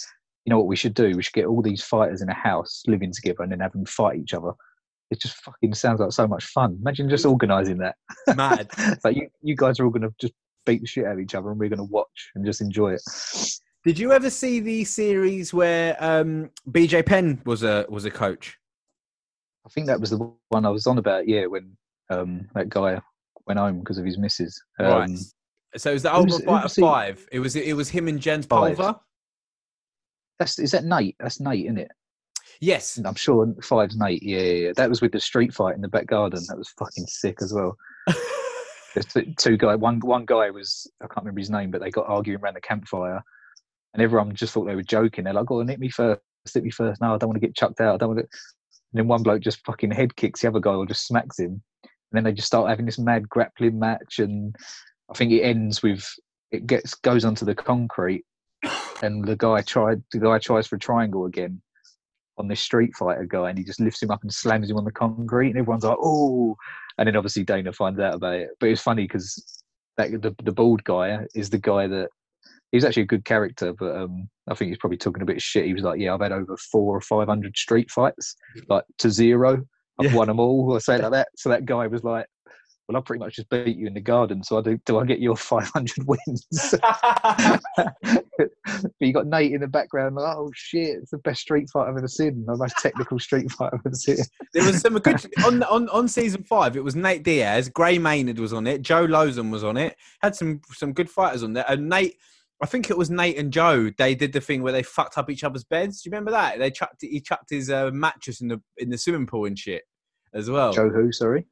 [0.44, 1.16] you know what we should do?
[1.16, 3.84] We should get all these fighters in a house living together and then have them
[3.84, 4.52] fight each other.
[5.10, 6.78] It just fucking sounds like so much fun.
[6.80, 7.96] Imagine just organising that.
[8.36, 8.68] Mad.
[9.04, 10.34] Like you, you guys are all going to just
[10.66, 12.94] beat the shit out of each other and we're going to watch and just enjoy
[12.94, 13.02] it.
[13.84, 18.56] Did you ever see the series where um, BJ Penn was a was a coach?
[19.64, 21.26] I think that was the one I was on about.
[21.26, 21.76] Yeah, when
[22.10, 23.00] um, that guy
[23.46, 24.62] went home because of his missus.
[24.78, 25.10] Um, Right.
[25.76, 26.82] So it was the who's- Ultimate Fighter who's he?
[26.82, 27.28] Five.
[27.32, 28.76] It was it was him and Jens Five.
[28.76, 28.98] Pulver.
[30.38, 31.16] That's is that Nate?
[31.20, 31.90] That's Nate, isn't it?
[32.60, 32.98] Yes.
[33.04, 34.22] I'm sure Five's Nate.
[34.22, 34.72] Yeah, yeah, yeah.
[34.76, 36.42] That was with the street fight in the back garden.
[36.48, 37.76] That was fucking sick as well.
[38.94, 39.76] There's two, two guy.
[39.76, 42.60] One one guy was I can't remember his name, but they got arguing around the
[42.60, 43.22] campfire,
[43.94, 45.24] and everyone just thought they were joking.
[45.24, 46.20] They're like, "Oh, hit me first,
[46.52, 47.00] hit me first.
[47.00, 47.94] No, I don't want to get chucked out.
[47.94, 48.38] I don't want to.
[48.92, 51.62] And then one bloke just fucking head kicks the other guy or just smacks him,
[51.84, 54.18] and then they just start having this mad grappling match.
[54.18, 54.56] And
[55.10, 56.06] I think it ends with
[56.50, 58.24] it gets goes onto the concrete,
[59.02, 61.60] and the guy tried the guy tries for a triangle again
[62.38, 64.84] on this street fighter guy, and he just lifts him up and slams him on
[64.84, 66.56] the concrete, and everyone's like, "Oh!"
[66.98, 68.50] And then obviously Dana finds out about it.
[68.60, 69.62] But it's funny because
[69.96, 72.08] that the, the bald guy is the guy that
[72.72, 75.42] he's actually a good character, but um, I think he's probably talking a bit of
[75.42, 75.66] shit.
[75.66, 78.36] He was like, "Yeah, I've had over four or five hundred street fights,
[78.68, 79.64] like to zero.
[79.98, 80.14] I've Yeah.
[80.14, 82.26] won them all, or something like that." So that guy was like,
[82.90, 84.42] "Well, I pretty much just beat you in the garden.
[84.42, 84.76] So I do.
[84.84, 86.46] Do I get your five hundred wins?"
[88.06, 91.88] but you got Nate in the background, like, "Oh shit, it's the best street fight
[91.88, 92.44] I've ever seen.
[92.44, 94.16] The most technical street fight I've ever seen."
[94.54, 96.76] There was some good on on on season five.
[96.76, 99.96] It was Nate Diaz, Gray Maynard was on it, Joe Lauzon was on it.
[100.20, 101.64] Had some some good fighters on there.
[101.68, 102.16] And Nate,
[102.60, 103.90] I think it was Nate and Joe.
[103.96, 106.02] They did the thing where they fucked up each other's beds.
[106.02, 106.58] Do you remember that?
[106.58, 109.82] They chucked he chucked his uh, mattress in the in the swimming pool and shit
[110.34, 110.72] as well.
[110.72, 111.12] Joe, who?
[111.12, 111.46] Sorry,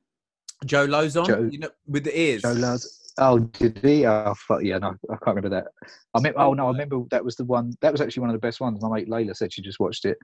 [0.86, 2.42] Lauzon, Joe- you know, with the ears.
[2.42, 3.12] Joe Lars.
[3.20, 4.06] Oh, did he?
[4.06, 5.66] Oh, fuck yeah, no, I can't remember that.
[6.14, 7.74] I mean, oh no, I remember that was the one.
[7.80, 8.80] That was actually one of the best ones.
[8.80, 10.18] My mate Layla said she just watched it.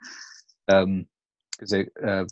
[0.68, 1.06] Um,
[1.52, 2.24] because uh,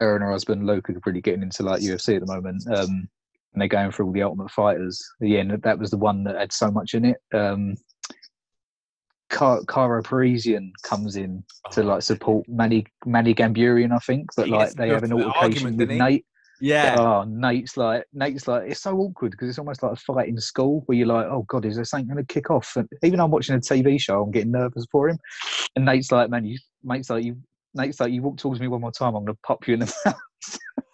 [0.00, 2.62] her and her husband Luke are really getting into like UFC at the moment.
[2.68, 3.08] Um,
[3.52, 5.02] and they're going through all the Ultimate Fighters.
[5.20, 7.16] Yeah, and that was the one that had so much in it.
[7.32, 7.76] Um,
[9.30, 14.72] Car- Parisyan comes in to Oh, like support Manny Manny Gamburyan, I think, but like
[14.74, 15.90] they have an altercation with?
[15.90, 16.26] Nate.
[16.60, 16.96] Yeah.
[16.98, 20.38] Oh, Nate's like Nate's like it's so awkward because it's almost like a fight in
[20.38, 22.72] school where you're like, oh god, is this something going to kick off?
[22.76, 25.18] And even I'm watching a TV show, I'm getting nervous for him.
[25.76, 27.36] And Nate's like, man, you Nate's like you.
[27.76, 29.80] Nate's like, you walk towards me one more time, I'm going to pop you in
[29.80, 29.92] the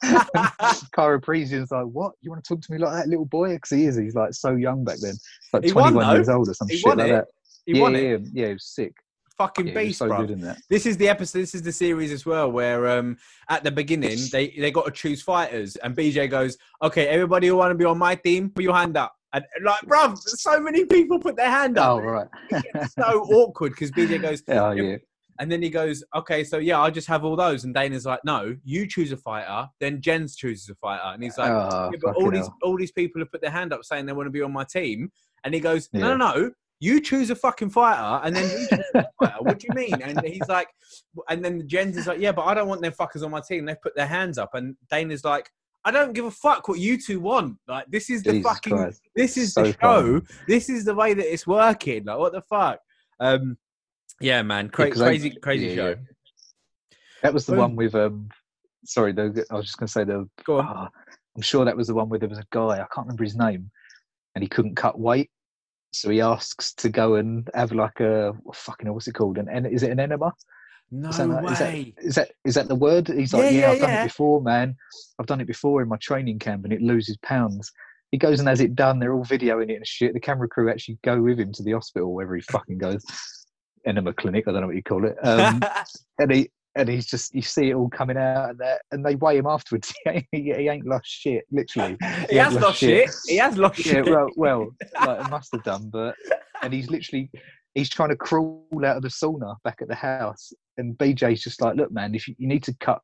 [0.03, 0.87] mouth.
[0.95, 2.13] Karo Parisyan's like, what?
[2.23, 3.53] You want to talk to me like that, little boy?
[3.55, 3.99] Because he is.
[3.99, 5.15] He's like so young back then,
[5.53, 6.15] like He 21 though.
[6.15, 7.13] years old or some He shit won like it.
[7.13, 7.25] that.
[7.67, 8.21] he yeah, won yeah, it.
[8.23, 8.95] yeah, yeah, it was sick.
[9.41, 10.18] Fucking Yeah, beast, so bro.
[10.20, 10.59] good in that.
[10.68, 11.38] This is the episode.
[11.38, 13.16] This is the series as well, where um,
[13.49, 17.57] at the beginning they they got to choose fighters, and BJ goes, "Okay, everybody who
[17.57, 20.84] want to be on my team, put your hand up." And like, bruv, so many
[20.84, 21.88] people put their hand up.
[21.88, 22.26] Oh right.
[22.99, 24.97] so awkward because BJ goes, oh yeah.
[25.38, 28.20] and then he goes, "Okay, so yeah, I'll just have all those." And Dana's like,
[28.26, 31.99] "No, you choose a fighter, then Jens chooses a fighter." And he's like, oh, yeah,
[32.03, 34.30] but all these all these people have put their hand up saying they want to
[34.30, 35.11] be on my team,
[35.45, 36.14] and he goes, "No, Yeah.
[36.16, 36.51] no, no,
[36.81, 39.37] you choose a fucking fighter, and then you choose a fighter.
[39.41, 40.68] What do you mean?" And he's like,
[41.28, 43.64] and then Jens is like, "Yeah, but I don't want them fuckers on my team.
[43.66, 45.51] They've put their hands up." And Dana's like,
[45.85, 47.59] "I don't give a fuck what you two want.
[47.68, 49.03] Like, this is the Jesus fucking, Christ.
[49.14, 50.20] this is So the show.
[50.49, 52.05] This is the way that it's working.
[52.05, 52.81] Like, what the fuck?"
[53.20, 53.59] Um,
[54.20, 55.89] yeah, man, cra- 'cause I- crazy, crazy yeah, show.
[55.91, 55.95] yeah.
[57.22, 57.59] That was the Boom.
[57.61, 58.28] one with um.
[58.87, 60.26] Sorry, the, I was just going to say the.
[60.45, 60.66] Go on.
[60.66, 60.89] ah,
[61.37, 62.81] I'm sure that was the one where there was a guy.
[62.81, 63.70] I can't remember his name,
[64.35, 65.31] and he couldn't cut weight,
[65.93, 69.38] so he asks to go and have like a what fucking what's it called?
[69.38, 70.32] An en- is it an enema?
[70.93, 71.95] No Is that way.
[71.99, 73.09] is that is that the word?
[73.09, 74.76] He's like, Yeah, yeah, yeah, I've done it before, man.
[75.18, 77.70] I've done it before in my training camp, and it loses pounds.
[78.11, 78.99] He goes and has it done.
[78.99, 80.14] They're all videoing it and shit.
[80.14, 83.05] The camera crew actually go with him to the hospital wherever he fucking goes.
[83.86, 85.16] Enema clinic, I don't know what you call it.
[85.22, 85.62] Um,
[86.18, 89.16] and he and he's just you see it all coming out and that, and they
[89.16, 89.93] weigh him afterwards.
[90.05, 91.97] he, ain't, he ain't lost shit, literally.
[92.31, 93.11] he has lost shit.
[93.27, 94.07] He has lost Yeah, shit.
[94.07, 94.68] well, well,
[95.07, 96.14] like I must have done, but
[96.62, 97.31] and he's literally
[97.75, 101.61] he's trying to crawl out of the sauna back at the house, and BJ's just
[101.61, 103.01] like, look, man, if you, you need to cut,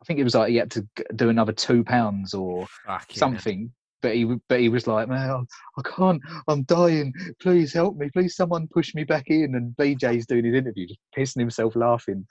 [0.00, 3.72] I think it was like he had to do another two pounds or Fucking something.
[4.02, 5.46] But he, but he was like, man,
[5.78, 7.12] I, can't, I'm dying.
[7.40, 8.10] Please help me.
[8.12, 9.54] Please, someone push me back in.
[9.54, 12.26] And BJ's doing his interview, just pissing himself laughing,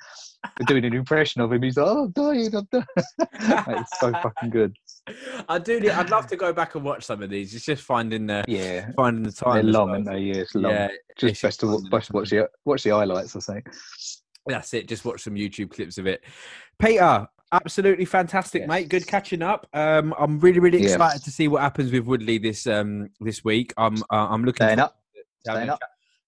[0.68, 1.62] doing an impression of him.
[1.64, 2.86] He's like, oh, I'm dying, I'm dying.
[3.80, 4.76] it's so fucking good.
[5.50, 5.80] I do.
[5.92, 7.56] I'd love to go back and watch some of these.
[7.56, 9.54] It's just finding the Yeah, finding the time.
[9.54, 9.96] they're long, well.
[9.96, 10.20] aren't they?
[10.20, 10.72] Yeah, it's long.
[10.74, 13.36] Yeah, just it's best to wa- finding best to watch the watch the highlights.
[13.36, 13.68] I think.
[14.46, 14.88] That's it.
[14.88, 16.24] Just watch some YouTube clips of it.
[16.80, 18.68] Peter, absolutely fantastic, Yes.
[18.70, 18.90] mate.
[18.90, 19.68] Good catching up.
[19.74, 20.92] Um, I'm really, really Yeah.
[20.94, 23.74] excited to see what happens with Woodley this um this week.
[23.78, 24.66] I'm uh, I'm looking.
[24.68, 24.96] Staying forward up.
[25.16, 25.22] to
[25.52, 25.80] Staying up.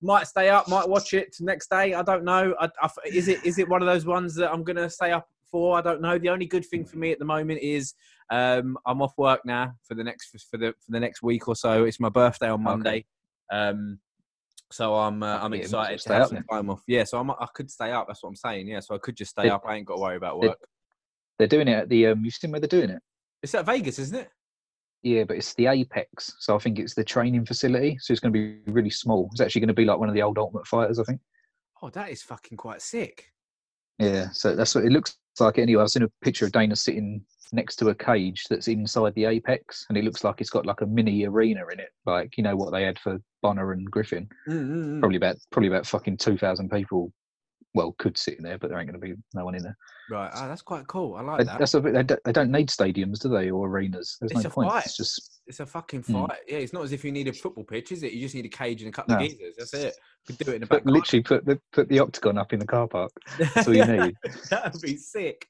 [0.02, 0.68] Might stay up.
[0.68, 1.94] Might watch it next day.
[1.94, 2.54] I don't know.
[2.60, 5.30] I, I, is it is it one of those ones that I'm gonna stay up
[5.50, 5.78] for?
[5.78, 6.18] I don't know.
[6.18, 7.94] The only good thing for me at the moment is
[8.30, 11.56] um I'm off work now for the next for the for the next week or
[11.56, 11.86] so.
[11.86, 12.64] It's my birthday on Okay.
[12.64, 13.06] Monday.
[13.52, 14.00] Um.
[14.72, 16.44] So I'm uh, I'm Yeah, might as well excited to stay have up some then.
[16.46, 16.82] time off.
[16.88, 18.08] Yeah, so I'm, I could stay up.
[18.08, 18.68] That's what I'm saying.
[18.68, 19.64] Yeah, so I could just stay Did- up.
[19.68, 20.58] I ain't got to worry about did- work.
[21.38, 22.08] They're doing it at the.
[22.08, 23.02] Um, you've seen where they're doing it.
[23.42, 24.30] It's at Vegas, isn't it?
[25.02, 27.98] Yeah, but it's the Apex, so I think it's the training facility.
[28.00, 29.30] So it's going to be really small.
[29.34, 31.20] It's actually going to be like one of the old Ultimate Fighters, I think.
[31.82, 33.26] Oh, that is fucking quite sick.
[34.00, 35.60] Yeah, so that's what it looks like.
[35.60, 37.22] Anyway, I've seen a picture of Dana sitting
[37.52, 40.82] next to a cage that's inside the Apex, and it looks like it's got like
[40.82, 44.30] a mini arena in it, like you know what they had for Bonner and Griffin.
[44.48, 45.00] Mm, mm, mm.
[45.00, 47.12] Probably about probably about fucking two thousand people
[47.74, 49.78] well, could sit in there, but there ain't going to be no one in there.
[50.10, 50.30] Right.
[50.34, 51.16] Oh, that's quite cool.
[51.16, 51.60] I like that.
[51.60, 54.18] That's a bit, they, don't, they don't need stadiums, do they, or arenas?
[54.20, 54.72] There's It's no a point.
[54.72, 54.86] fight.
[54.86, 56.28] It's just It's a fucking Mm.
[56.28, 56.40] fight.
[56.48, 58.12] Yeah, it's not as if you need a football pitch, is it?
[58.14, 59.26] You just need a cage and a couple of No.
[59.28, 59.56] geezers.
[59.58, 59.96] That's it.
[60.28, 60.86] You could do it in the back.
[60.86, 63.12] literally put the put the octagon up in the car park.
[63.38, 64.16] That's all you need.
[64.50, 65.48] That'd be sick.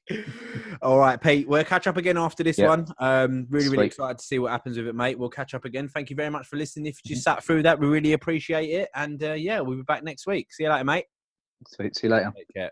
[0.82, 1.46] All right, Pete.
[1.48, 2.68] We'll catch up again after this Yeah.
[2.68, 2.86] one.
[2.98, 5.16] Um, really, really excited to see what happens with it, mate.
[5.18, 5.88] We'll catch up again.
[5.88, 6.86] Thank you very much for listening.
[6.86, 7.14] If you Mm-hmm.
[7.14, 8.88] just sat through that, we really appreciate it.
[8.94, 10.52] And uh, yeah, we'll be back next week.
[10.52, 11.04] See you later, mate.
[11.68, 11.96] Sweet.
[11.96, 12.32] See you later.
[12.36, 12.70] Take care.